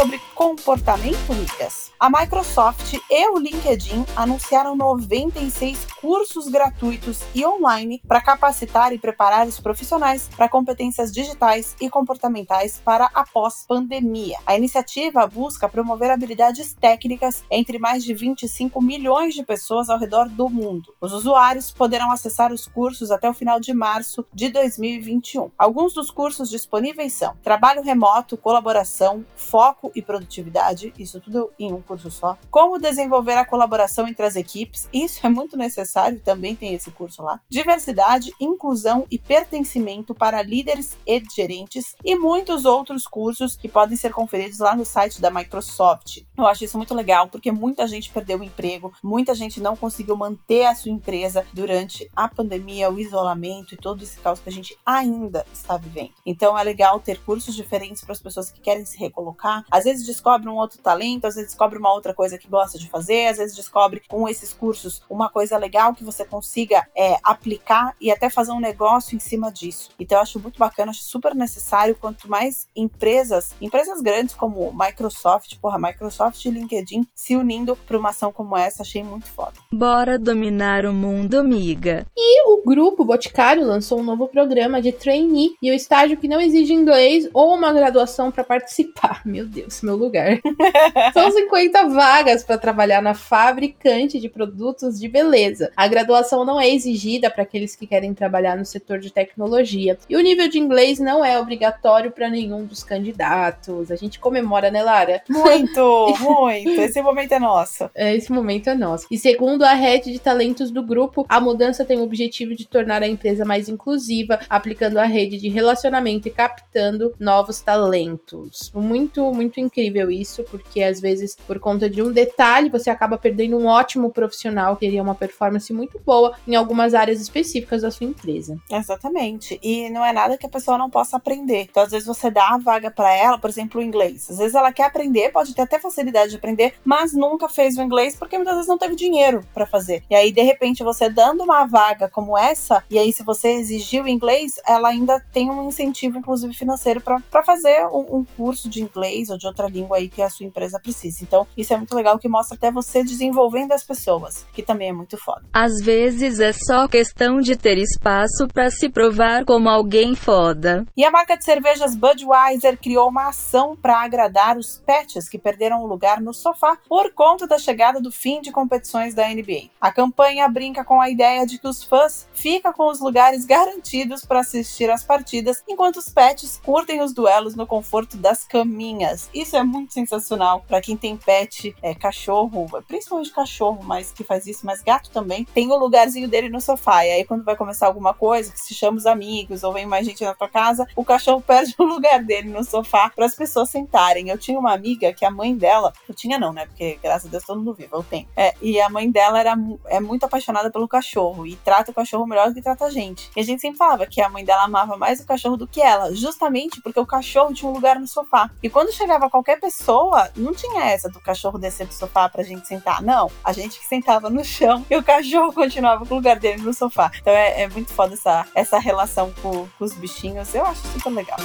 sobre 0.02 0.20
comportamento, 0.34 1.32
Micas. 1.32 1.92
A 2.00 2.10
Microsoft 2.10 2.96
e 3.08 3.30
o 3.30 3.38
LinkedIn 3.38 4.04
anunciaram 4.16 4.76
96 4.76 5.86
cursos 6.02 6.48
gratuitos 6.48 7.20
e 7.36 7.46
online 7.46 8.02
para 8.08 8.20
capacitar 8.20 8.92
e 8.92 8.98
preparar 8.98 9.48
os 9.48 9.60
profissionais 9.60 10.28
para 10.36 10.50
competências 10.50 11.12
digitais 11.12 11.76
e 11.80 11.88
comportamentais 11.88 12.82
para 12.84 13.12
a 13.14 13.24
pós-pandemia. 13.24 14.40
A 14.48 14.58
iniciativa 14.58 15.28
busca 15.28 15.70
promover 15.70 16.10
habilidades 16.10 16.74
técnicas 16.74 17.44
entre 17.52 17.78
mais 17.78 18.04
de 18.04 18.16
25 18.16 18.82
milhões 18.82 19.36
de 19.36 19.44
pessoas 19.44 19.88
ao 19.88 20.00
redor 20.00 20.28
do 20.28 20.50
mundo. 20.50 20.96
Os 21.00 21.14
usuários 21.14 21.70
poderão 21.70 22.12
acessar 22.12 22.52
os 22.52 22.66
cursos 22.66 23.12
até 23.12 23.30
o 23.30 23.36
final 23.36 23.60
de 23.60 23.72
março 23.72 24.26
de 24.34 24.50
2021. 24.50 25.52
Alguns 25.56 25.94
dos 25.94 26.10
cursos 26.10 26.50
disponíveis 26.50 27.14
são 27.14 27.36
trabalho 27.44 27.84
remoto, 27.84 28.36
colaboração, 28.36 29.24
foco 29.36 29.91
e 29.96 30.02
produtividade, 30.02 30.94
isso 30.98 31.20
tudo 31.20 31.52
em 31.60 31.74
um 31.74 31.82
curso 31.82 32.10
só. 32.12 32.38
Como 32.50 32.80
desenvolver 32.80 33.34
a 33.34 33.46
colaboração 33.46 34.08
entre 34.08 34.26
as 34.26 34.36
equipes, 34.36 34.88
isso 34.94 35.26
é 35.26 35.30
muito 35.30 35.58
necessário, 35.58 36.20
também 36.20 36.56
tem 36.56 36.74
esse 36.74 36.92
curso 36.92 37.24
lá. 37.24 37.40
Diversidade, 37.50 38.34
inclusão 38.40 39.06
e 39.10 39.18
pertencimento 39.18 40.14
para 40.14 40.42
líderes 40.42 40.98
e 41.06 41.22
gerentes 41.36 41.96
e 42.04 42.16
muitos 42.16 42.66
outros 42.66 43.06
cursos 43.06 43.56
que 43.56 43.68
podem 43.68 43.98
ser 43.98 44.12
conferidos 44.12 44.60
lá 44.60 44.76
no 44.76 44.86
site 44.86 45.22
da 45.22 45.30
Microsoft. 45.30 46.24
Eu 46.38 46.48
acho 46.48 46.64
isso 46.64 46.78
muito 46.78 46.94
legal 46.94 47.28
porque 47.28 47.52
muita 47.52 47.88
gente 47.88 48.10
perdeu 48.10 48.40
o 48.40 48.44
emprego, 48.44 48.94
muita 49.04 49.34
gente 49.36 49.60
não 49.60 49.76
conseguiu 49.76 50.16
manter 50.16 50.66
a 50.66 50.76
sua 50.76 50.92
empresa 50.92 51.46
durante 51.54 52.10
a 52.16 52.28
pandemia, 52.28 52.90
o 52.90 53.00
isolamento 53.00 53.74
e 53.74 53.78
todo 53.78 54.04
esse 54.04 54.20
caos 54.20 54.40
que 54.40 54.50
a 54.50 54.52
gente 54.52 54.78
ainda 54.86 55.46
está 55.54 55.78
vivendo. 55.78 56.14
Então 56.26 56.58
é 56.58 56.64
legal 56.64 57.00
ter 57.00 57.20
cursos 57.20 57.56
diferentes 57.56 58.04
para 58.04 58.14
as 58.14 58.22
pessoas 58.22 58.52
que 58.52 58.62
querem 58.62 58.86
se 58.86 58.98
recolocar. 58.98 59.64
Às 59.82 59.86
vezes 59.86 60.06
descobre 60.06 60.48
um 60.48 60.58
outro 60.58 60.78
talento, 60.78 61.26
às 61.26 61.34
vezes 61.34 61.50
descobre 61.50 61.80
uma 61.80 61.92
outra 61.92 62.14
coisa 62.14 62.38
que 62.38 62.48
gosta 62.48 62.78
de 62.78 62.88
fazer, 62.88 63.26
às 63.26 63.40
vezes 63.40 63.56
descobre 63.56 64.04
com 64.08 64.30
esses 64.30 64.54
cursos 64.54 65.02
uma 65.10 65.28
coisa 65.28 65.58
legal 65.58 65.96
que 65.96 66.04
você 66.04 66.24
consiga 66.24 66.88
é, 66.96 67.18
aplicar 67.24 67.96
e 68.00 68.12
até 68.12 68.30
fazer 68.30 68.52
um 68.52 68.60
negócio 68.60 69.16
em 69.16 69.20
cima 69.20 69.52
disso. 69.52 69.90
Então 70.00 70.20
eu 70.20 70.22
acho 70.22 70.40
muito 70.40 70.60
bacana, 70.60 70.92
acho 70.92 71.02
super 71.02 71.34
necessário. 71.34 71.96
Quanto 72.00 72.30
mais 72.30 72.68
empresas, 72.76 73.56
empresas 73.60 74.02
grandes 74.02 74.36
como 74.36 74.72
Microsoft, 74.72 75.58
porra, 75.60 75.80
Microsoft 75.80 76.46
e 76.46 76.52
LinkedIn 76.52 77.08
se 77.16 77.36
unindo 77.36 77.76
para 77.76 77.98
uma 77.98 78.10
ação 78.10 78.32
como 78.32 78.56
essa, 78.56 78.84
achei 78.84 79.04
muito 79.04 79.26
foda. 79.26 79.54
Bora 79.72 80.20
dominar 80.20 80.86
o 80.86 80.94
mundo, 80.94 81.40
amiga. 81.40 82.06
E 82.16 82.48
o 82.50 82.62
grupo 82.64 83.04
Boticário 83.04 83.66
lançou 83.66 84.00
um 84.00 84.04
novo 84.04 84.28
programa 84.28 84.80
de 84.80 84.92
trainee 84.92 85.56
e 85.60 85.72
o 85.72 85.74
estágio 85.74 86.18
que 86.18 86.28
não 86.28 86.40
exige 86.40 86.72
inglês 86.72 87.28
ou 87.34 87.56
uma 87.56 87.74
graduação 87.74 88.32
para 88.32 88.44
participar. 88.44 89.22
Meu 89.26 89.46
Deus, 89.46 89.71
meu 89.82 89.96
lugar. 89.96 90.40
São 91.14 91.32
50 91.32 91.90
vagas 91.90 92.44
para 92.44 92.58
trabalhar 92.58 93.02
na 93.02 93.14
fabricante 93.14 94.20
de 94.20 94.28
produtos 94.30 95.00
de 95.00 95.08
beleza. 95.08 95.72
A 95.76 95.88
graduação 95.88 96.44
não 96.44 96.60
é 96.60 96.70
exigida 96.70 97.30
para 97.30 97.44
aqueles 97.44 97.76
que 97.76 97.88
querem 97.88 98.14
trabalhar 98.14 98.58
no 98.58 98.66
setor 98.66 99.00
de 99.00 99.12
tecnologia. 99.12 99.98
E 100.10 100.16
o 100.16 100.22
nível 100.22 100.48
de 100.48 100.60
inglês 100.60 101.00
não 101.00 101.24
é 101.24 101.40
obrigatório 101.40 102.12
para 102.12 102.30
nenhum 102.30 102.66
dos 102.66 102.84
candidatos. 102.84 103.92
A 103.92 103.96
gente 103.96 104.20
comemora, 104.20 104.72
né, 104.72 104.84
Lara? 104.84 105.22
Muito, 105.30 106.16
muito. 106.20 106.82
Esse 106.82 107.02
momento 107.02 107.34
é 107.34 107.40
nosso. 107.40 107.90
É, 107.96 108.16
esse 108.16 108.32
momento 108.32 108.70
é 108.70 108.76
nosso. 108.76 109.08
E 109.10 109.18
segundo 109.18 109.64
a 109.64 109.74
rede 109.74 110.12
de 110.12 110.20
talentos 110.20 110.72
do 110.72 110.84
grupo, 110.84 111.26
a 111.28 111.40
mudança 111.40 111.86
tem 111.86 112.00
o 112.00 112.04
objetivo 112.04 112.56
de 112.56 112.68
tornar 112.68 113.04
a 113.04 113.08
empresa 113.08 113.46
mais 113.46 113.70
inclusiva, 113.70 114.40
aplicando 114.50 114.98
a 114.98 115.06
rede 115.06 115.38
de 115.38 115.50
relacionamento 115.50 116.28
e 116.28 116.32
captando 116.32 117.14
novos 117.20 117.62
talentos. 117.62 118.72
Muito, 118.74 119.32
muito 119.34 119.51
incrível 119.60 120.10
isso, 120.10 120.44
porque 120.44 120.82
às 120.82 121.00
vezes, 121.00 121.36
por 121.48 121.60
conta 121.60 121.90
de 121.90 122.02
um 122.02 122.12
detalhe, 122.12 122.70
você 122.70 122.90
acaba 122.90 123.18
perdendo 123.18 123.58
um 123.58 123.66
ótimo 123.66 124.12
profissional 124.12 124.76
que 124.76 124.82
teria 124.82 125.02
uma 125.02 125.16
performance 125.16 125.72
muito 125.74 126.00
boa 126.06 126.36
em 126.48 126.56
algumas 126.56 126.94
áreas 126.94 127.22
específicas 127.22 127.82
da 127.82 127.92
sua 127.92 128.08
empresa. 128.08 128.58
Exatamente. 128.70 129.60
E 129.62 129.90
não 129.90 130.06
é 130.06 130.12
nada 130.12 130.38
que 130.38 130.46
a 130.46 130.50
pessoa 130.50 130.78
não 130.78 130.90
possa 130.90 131.18
aprender. 131.18 131.68
Então, 131.70 131.84
às 131.84 131.92
vezes, 131.92 132.08
você 132.08 132.30
dá 132.30 132.50
a 132.50 132.58
vaga 132.58 132.90
para 132.92 133.14
ela, 133.14 133.38
por 133.38 133.50
exemplo, 133.50 133.80
o 133.80 133.84
inglês. 133.84 134.30
Às 134.30 134.38
vezes 134.38 134.56
ela 134.56 134.72
quer 134.72 134.86
aprender, 134.86 135.32
pode 135.32 135.54
ter 135.54 135.62
até 135.62 135.80
facilidade 135.80 136.32
de 136.32 136.38
aprender, 136.38 136.74
mas 136.84 137.14
nunca 137.14 137.48
fez 137.48 137.78
o 137.78 137.82
inglês 137.82 138.16
porque 138.16 138.38
muitas 138.38 138.56
vezes 138.56 138.68
não 138.68 138.78
teve 138.78 138.96
dinheiro 138.96 139.44
para 139.54 139.66
fazer. 139.66 140.04
E 140.10 140.16
aí, 140.16 140.32
de 140.32 140.42
repente, 140.42 140.84
você 140.84 141.10
dando 141.10 141.44
uma 141.44 141.66
vaga 141.66 142.10
como 142.10 142.38
essa, 142.38 142.84
e 142.90 142.98
aí, 142.98 143.12
se 143.12 143.24
você 143.24 143.50
exigir 143.50 144.04
o 144.04 144.08
inglês, 144.08 144.60
ela 144.68 144.90
ainda 144.90 145.20
tem 145.32 145.50
um 145.50 145.68
incentivo, 145.68 146.18
inclusive 146.18 146.54
financeiro, 146.54 147.02
para 147.02 147.44
fazer 147.44 147.86
um, 147.88 148.18
um 148.18 148.26
curso 148.38 148.70
de 148.70 148.82
inglês 148.82 149.30
ou 149.30 149.38
de 149.42 149.48
outra 149.48 149.68
língua 149.68 149.98
aí 149.98 150.08
que 150.08 150.22
a 150.22 150.30
sua 150.30 150.46
empresa 150.46 150.80
precisa. 150.80 151.18
Então, 151.22 151.46
isso 151.58 151.74
é 151.74 151.78
muito 151.78 151.96
legal 151.96 152.18
que 152.18 152.30
mostra 152.30 152.56
até 152.56 152.72
você 152.72 153.04
desenvolvendo 153.04 153.72
as 153.74 153.84
pessoas, 153.84 154.46
que 154.54 154.64
também 154.64 154.90
é 154.90 154.94
muito 154.94 155.18
foda. 155.18 155.44
Às 155.52 155.82
vezes 155.84 156.40
é 156.40 156.54
só 156.54 156.88
questão 156.88 157.40
de 157.42 157.56
ter 157.56 157.78
espaço 157.78 158.48
para 158.54 158.70
se 158.70 158.88
provar 158.88 159.44
como 159.44 159.68
alguém 159.68 160.16
foda. 160.16 160.86
E 160.96 161.04
a 161.04 161.12
marca 161.12 161.38
de 161.38 161.44
cervejas 161.44 161.96
Budweiser 161.96 162.78
criou 162.78 163.10
uma 163.10 163.30
ação 163.30 163.76
para 163.76 164.02
agradar 164.02 164.58
os 164.58 164.78
pets 164.86 165.28
que 165.28 165.40
perderam 165.40 165.84
o 165.84 165.88
lugar 165.88 166.22
no 166.22 166.34
sofá 166.34 166.78
por 166.88 167.14
conta 167.14 167.48
da 167.48 167.58
chegada 167.58 168.00
do 168.00 168.12
fim 168.12 168.42
de 168.42 168.52
competições 168.52 169.14
da 169.14 169.28
NBA. 169.28 169.70
A 169.80 169.92
campanha 169.92 170.48
brinca 170.48 170.84
com 170.84 171.02
a 171.02 171.10
ideia 171.10 171.46
de 171.46 171.58
que 171.58 171.68
os 171.68 171.84
fãs 171.84 172.28
ficam 172.34 172.72
com 172.72 172.90
os 172.90 173.00
lugares 173.00 173.46
garantidos 173.46 174.24
para 174.26 174.42
assistir 174.42 174.90
às 174.90 175.04
partidas, 175.04 175.64
enquanto 175.68 175.98
os 175.98 176.10
pets 176.10 176.62
curtem 176.64 177.02
os 177.02 177.14
duelos 177.14 177.56
no 177.56 177.66
conforto 177.66 178.18
das 178.18 178.44
caminhas. 178.44 179.30
Isso 179.34 179.56
é 179.56 179.64
muito 179.64 179.94
sensacional 179.94 180.64
para 180.68 180.82
quem 180.82 180.98
tem 180.98 181.16
pet, 181.16 181.76
é, 181.82 181.94
cachorro, 181.94 182.68
principalmente 182.88 183.32
cachorro, 183.32 183.80
mas 183.84 184.12
que 184.12 184.24
faz 184.24 184.46
isso, 184.48 184.66
mas 184.66 184.82
gato 184.82 185.10
também, 185.10 185.46
tem 185.46 185.72
o 185.72 185.78
lugarzinho 185.78 186.28
dele 186.28 186.50
no 186.50 186.60
sofá. 186.60 187.06
E 187.06 187.12
aí, 187.12 187.24
quando 187.26 187.44
vai 187.44 187.56
começar 187.56 187.88
alguma 187.88 188.14
coisa, 188.14 188.52
que 188.52 188.60
se 188.60 188.74
chama 188.74 188.98
os 188.98 189.06
amigos 189.06 189.64
ou 189.64 189.74
vem 189.74 189.86
mais 189.86 190.06
gente 190.06 190.24
na 190.24 190.34
tua 190.34 190.50
casa, 190.50 190.88
o 190.96 191.04
cachorro 191.04 191.42
perde 191.46 191.76
o 191.78 191.84
lugar 191.84 192.24
dele 192.24 192.50
no 192.50 192.64
sofá 192.64 193.10
para 193.10 193.26
as 193.26 193.36
pessoas 193.36 193.70
sentarem. 193.70 194.30
Eu 194.30 194.38
tinha 194.38 194.60
uma 194.60 194.74
amiga 194.74 195.14
que 195.14 195.26
a 195.26 195.32
mãe 195.32 195.56
dela, 195.56 195.94
eu 196.08 196.14
tinha 196.16 196.38
não, 196.38 196.54
né? 196.54 196.66
Porque 196.66 197.00
graças 197.02 197.28
a 197.28 197.30
Deus 197.30 197.44
todo 197.44 197.60
mundo 197.60 197.74
vivo, 197.74 197.96
eu 197.96 198.04
tenho. 198.04 198.28
É, 198.36 198.54
e 198.62 198.80
a 198.80 198.90
mãe 198.90 199.10
dela 199.10 199.40
era 199.40 199.56
é 199.88 200.00
muito 200.00 200.26
apaixonada 200.26 200.70
pelo 200.72 200.88
cachorro 200.88 201.46
e 201.46 201.56
trata 201.58 201.92
o 201.92 201.94
cachorro 201.94 202.26
melhor 202.26 202.50
do 202.50 202.54
que 202.54 202.62
trata 202.62 202.86
a 202.86 202.90
gente. 202.90 203.30
E 203.36 203.40
a 203.40 203.44
gente 203.44 203.62
sempre 203.62 203.78
falava 203.78 204.06
que 204.06 204.22
a 204.22 204.30
mãe 204.30 204.44
dela 204.44 204.64
amava 204.64 204.98
mais 204.98 205.20
o 205.20 205.26
cachorro 205.26 205.58
do 205.58 205.68
que 205.68 205.82
ela, 205.82 206.14
justamente 206.14 206.82
porque 206.82 207.00
o 207.00 207.06
cachorro 207.06 207.54
tinha 207.54 207.70
um 207.70 207.74
lugar 207.74 208.00
no 208.00 208.08
sofá. 208.08 208.50
E 208.62 208.70
quando 208.70 208.94
chegava 208.94 209.21
qualquer 209.30 209.60
pessoa, 209.60 210.30
não 210.36 210.54
tinha 210.54 210.86
essa 210.86 211.10
do 211.10 211.20
cachorro 211.20 211.58
descer 211.58 211.88
do 211.88 211.94
sofá 211.94 212.30
pra 212.30 212.44
gente 212.44 212.68
sentar. 212.68 213.02
Não, 213.02 213.32
a 213.44 213.54
gente 213.54 213.80
que 213.80 213.86
sentava 213.86 214.30
no 214.30 214.44
chão 214.44 214.86
e 214.90 214.96
o 214.96 215.04
cachorro 215.04 215.54
continuava 215.54 216.06
com 216.06 216.14
o 216.14 216.18
lugar 216.18 216.40
dele 216.40 216.62
no 216.62 216.74
sofá. 216.74 217.12
Então 217.20 217.34
é, 217.34 217.62
é 217.64 217.68
muito 217.68 217.92
foda 217.94 218.14
essa, 218.14 218.46
essa 218.56 218.80
relação 218.80 219.34
com, 219.42 219.68
com 219.68 219.86
os 219.86 219.94
bichinhos. 219.94 220.54
Eu 220.54 220.66
acho 220.66 220.82
super 220.88 221.12
legal. 221.12 221.38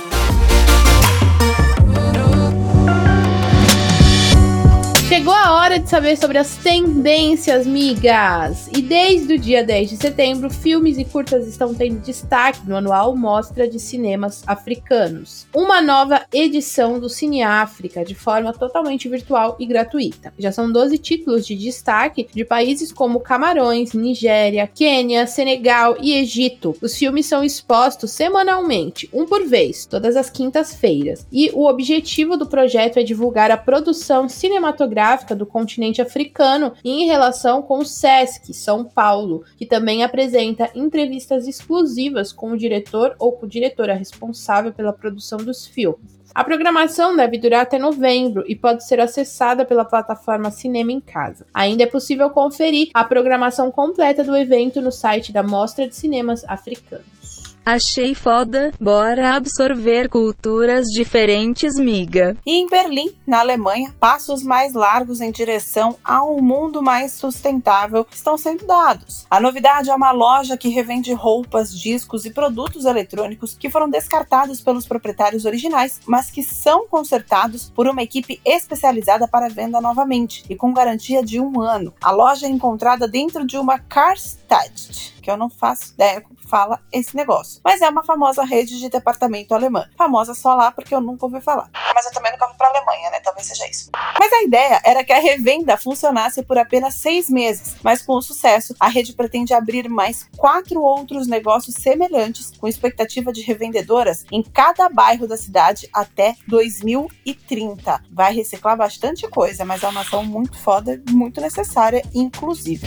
Chegou 5.09 5.33
a 5.33 5.55
hora 5.55 5.79
de 5.79 5.89
saber 5.89 6.17
sobre 6.17 6.37
as 6.37 6.57
tendências, 6.57 7.65
migas! 7.65 8.69
E 8.77 8.83
desde 8.83 9.35
o 9.35 9.39
dia 9.39 9.63
10 9.63 9.91
de 9.91 9.97
setembro, 9.97 10.51
filmes 10.51 10.99
e 10.99 11.05
curtas 11.05 11.47
estão 11.47 11.73
tendo 11.73 12.01
destaque 12.01 12.67
no 12.67 12.75
anual 12.75 13.17
Mostra 13.17 13.69
de 13.69 13.79
Cinemas 13.79 14.43
Africanos. 14.49 15.47
Uma 15.55 15.81
nova 15.81 16.23
edição 16.35 16.99
do 16.99 17.09
Cine 17.09 17.45
África, 17.45 18.05
de 18.05 18.17
forma 18.17 18.53
totalmente 18.53 19.09
virtual 19.09 19.57
e 19.61 19.65
gratuita. 19.65 20.35
Já 20.37 20.51
são 20.51 20.73
12 20.73 20.99
títulos 20.99 21.47
de 21.47 21.55
destaque 21.55 22.27
de 22.35 22.45
países 22.45 22.93
como 22.93 23.21
Camarões, 23.21 23.93
Nigéria, 23.93 24.67
Quênia, 24.67 25.25
Senegal 25.29 25.97
e 26.01 26.15
Egito. 26.15 26.75
Os 26.83 26.97
filmes 26.97 27.27
são 27.27 27.45
expostos 27.45 28.11
semanalmente, 28.11 29.09
um 29.13 29.25
por 29.25 29.47
vez, 29.47 29.87
todas 29.87 30.17
as 30.17 30.29
quintas-feiras. 30.29 31.25
E 31.31 31.49
o 31.55 31.69
objetivo 31.69 32.37
do 32.37 32.47
projeto 32.47 32.99
é 32.99 33.05
divulgar 33.05 33.53
a 33.53 33.57
produção 33.57 34.29
cinematográfica 34.29 34.96
do 35.35 35.45
continente 35.45 36.01
africano 36.01 36.73
em 36.85 37.07
relação 37.07 37.61
com 37.61 37.79
o 37.79 37.85
SESC 37.85 38.55
São 38.55 38.85
Paulo, 38.85 39.45
que 39.57 39.67
também 39.67 40.03
apresenta 40.03 40.71
entrevistas 40.75 41.47
exclusivas 41.47 42.33
com 42.33 42.53
o 42.53 42.57
diretor 42.57 43.15
ou 43.19 43.33
com 43.33 43.47
diretora 43.47 43.95
responsável 43.95 44.73
pela 44.73 44.93
produção 44.93 45.39
dos 45.39 45.67
filmes. 45.67 46.17
A 46.35 46.45
programação 46.45 47.17
deve 47.17 47.39
durar 47.39 47.63
até 47.63 47.79
novembro 47.79 48.45
e 48.47 48.55
pode 48.55 48.87
ser 48.87 49.01
acessada 49.01 49.65
pela 49.65 49.87
plataforma 49.87 50.51
Cinema 50.51 50.93
em 50.93 51.01
Casa. 51.01 51.47
Ainda 51.55 51.85
é 51.85 51.87
possível 51.87 52.29
conferir 52.29 52.91
a 52.93 53.03
programação 53.05 53.71
completa 53.71 54.23
do 54.23 54.37
evento 54.37 54.83
no 54.83 54.93
site 54.93 55.33
da 55.33 55.43
Mostra 55.43 55.89
de 55.89 55.97
Cinemas 55.97 56.45
Africanos. 56.45 57.36
Achei 57.69 58.15
foda, 58.15 58.73
bora 58.81 59.35
absorver 59.35 60.09
culturas 60.09 60.87
diferentes, 60.87 61.75
miga. 61.75 62.37
E 62.47 62.61
em 62.61 62.69
Berlim, 62.69 63.13
na 63.27 63.41
Alemanha, 63.41 63.93
passos 63.99 64.45
mais 64.45 64.73
largos 64.73 65.21
em 65.21 65.33
direção 65.33 65.97
a 66.05 66.23
um 66.23 66.41
mundo 66.41 66.81
mais 66.81 67.11
sustentável 67.11 68.07
estão 68.09 68.39
sendo 68.39 68.65
dados. 68.65 69.27
A 69.29 69.41
novidade 69.41 69.91
é 69.91 69.95
uma 69.97 70.13
loja 70.13 70.57
que 70.57 70.69
revende 70.69 71.13
roupas, 71.13 71.77
discos 71.77 72.25
e 72.25 72.31
produtos 72.31 72.85
eletrônicos 72.85 73.57
que 73.59 73.69
foram 73.69 73.91
descartados 73.91 74.61
pelos 74.61 74.87
proprietários 74.87 75.45
originais, 75.45 75.99
mas 76.07 76.31
que 76.31 76.45
são 76.45 76.87
consertados 76.87 77.69
por 77.69 77.89
uma 77.89 78.01
equipe 78.05 78.41
especializada 78.45 79.27
para 79.27 79.49
venda 79.49 79.81
novamente 79.81 80.45
e 80.49 80.55
com 80.55 80.73
garantia 80.73 81.21
de 81.21 81.41
um 81.41 81.61
ano. 81.61 81.93
A 82.01 82.13
loja 82.13 82.47
é 82.47 82.49
encontrada 82.49 83.09
dentro 83.09 83.45
de 83.45 83.59
uma 83.59 83.77
Karstadt, 83.77 85.16
que 85.27 85.31
eu 85.33 85.37
não 85.37 85.51
faço 85.51 85.93
ideia 85.93 86.25
fala 86.49 86.81
esse 86.93 87.17
negócio. 87.17 87.61
Mas 87.65 87.83
é 87.83 87.89
uma 87.89 88.05
famosa 88.05 88.45
rede 88.45 88.79
de 88.79 88.89
departamento 88.89 89.53
alemã. 89.53 89.89
Famosa 89.99 90.35
só 90.35 90.55
lá 90.55 90.71
porque 90.71 90.95
eu 90.95 91.01
nunca 91.01 91.27
ouvi 91.27 91.41
falar. 91.41 91.69
Mas 91.93 92.07
eu 92.07 92.13
também 92.13 92.31
nunca 92.31 92.47
fui 92.47 92.57
pra 92.57 92.69
Alemanha, 92.69 93.11
né? 93.11 93.19
Talvez 93.19 93.49
seja 93.49 93.67
isso. 93.69 93.91
Mas 94.21 94.33
a 94.33 94.43
ideia 94.43 94.81
era 94.85 95.03
que 95.03 95.13
a 95.13 95.19
revenda 95.19 95.77
funcionasse 95.77 96.45
por 96.45 96.57
apenas 96.57 96.95
seis 96.95 97.29
meses. 97.29 97.75
Mas 97.83 98.03
com 98.03 98.13
o 98.13 98.23
sucesso, 98.23 98.77
a 98.79 98.87
rede 98.87 99.15
pretende 99.15 99.53
abrir 99.53 99.89
mais 99.89 100.29
quatro 100.37 100.81
outros 100.81 101.27
negócios 101.27 101.75
semelhantes, 101.75 102.53
com 102.57 102.69
expectativa 102.69 103.33
de 103.33 103.43
revendedoras 103.43 104.25
em 104.31 104.45
cada 104.45 104.89
bairro 104.89 105.27
da 105.27 105.37
cidade 105.37 105.89
até 105.93 106.37
2030. 106.47 108.01
Vai 108.13 108.33
reciclar 108.33 108.77
bastante 108.77 109.27
coisa, 109.27 109.65
mas 109.65 109.83
é 109.83 109.89
uma 109.89 110.03
ação 110.03 110.25
muito 110.25 110.57
foda, 110.57 111.03
muito 111.11 111.41
necessária, 111.41 112.03
inclusive. 112.15 112.87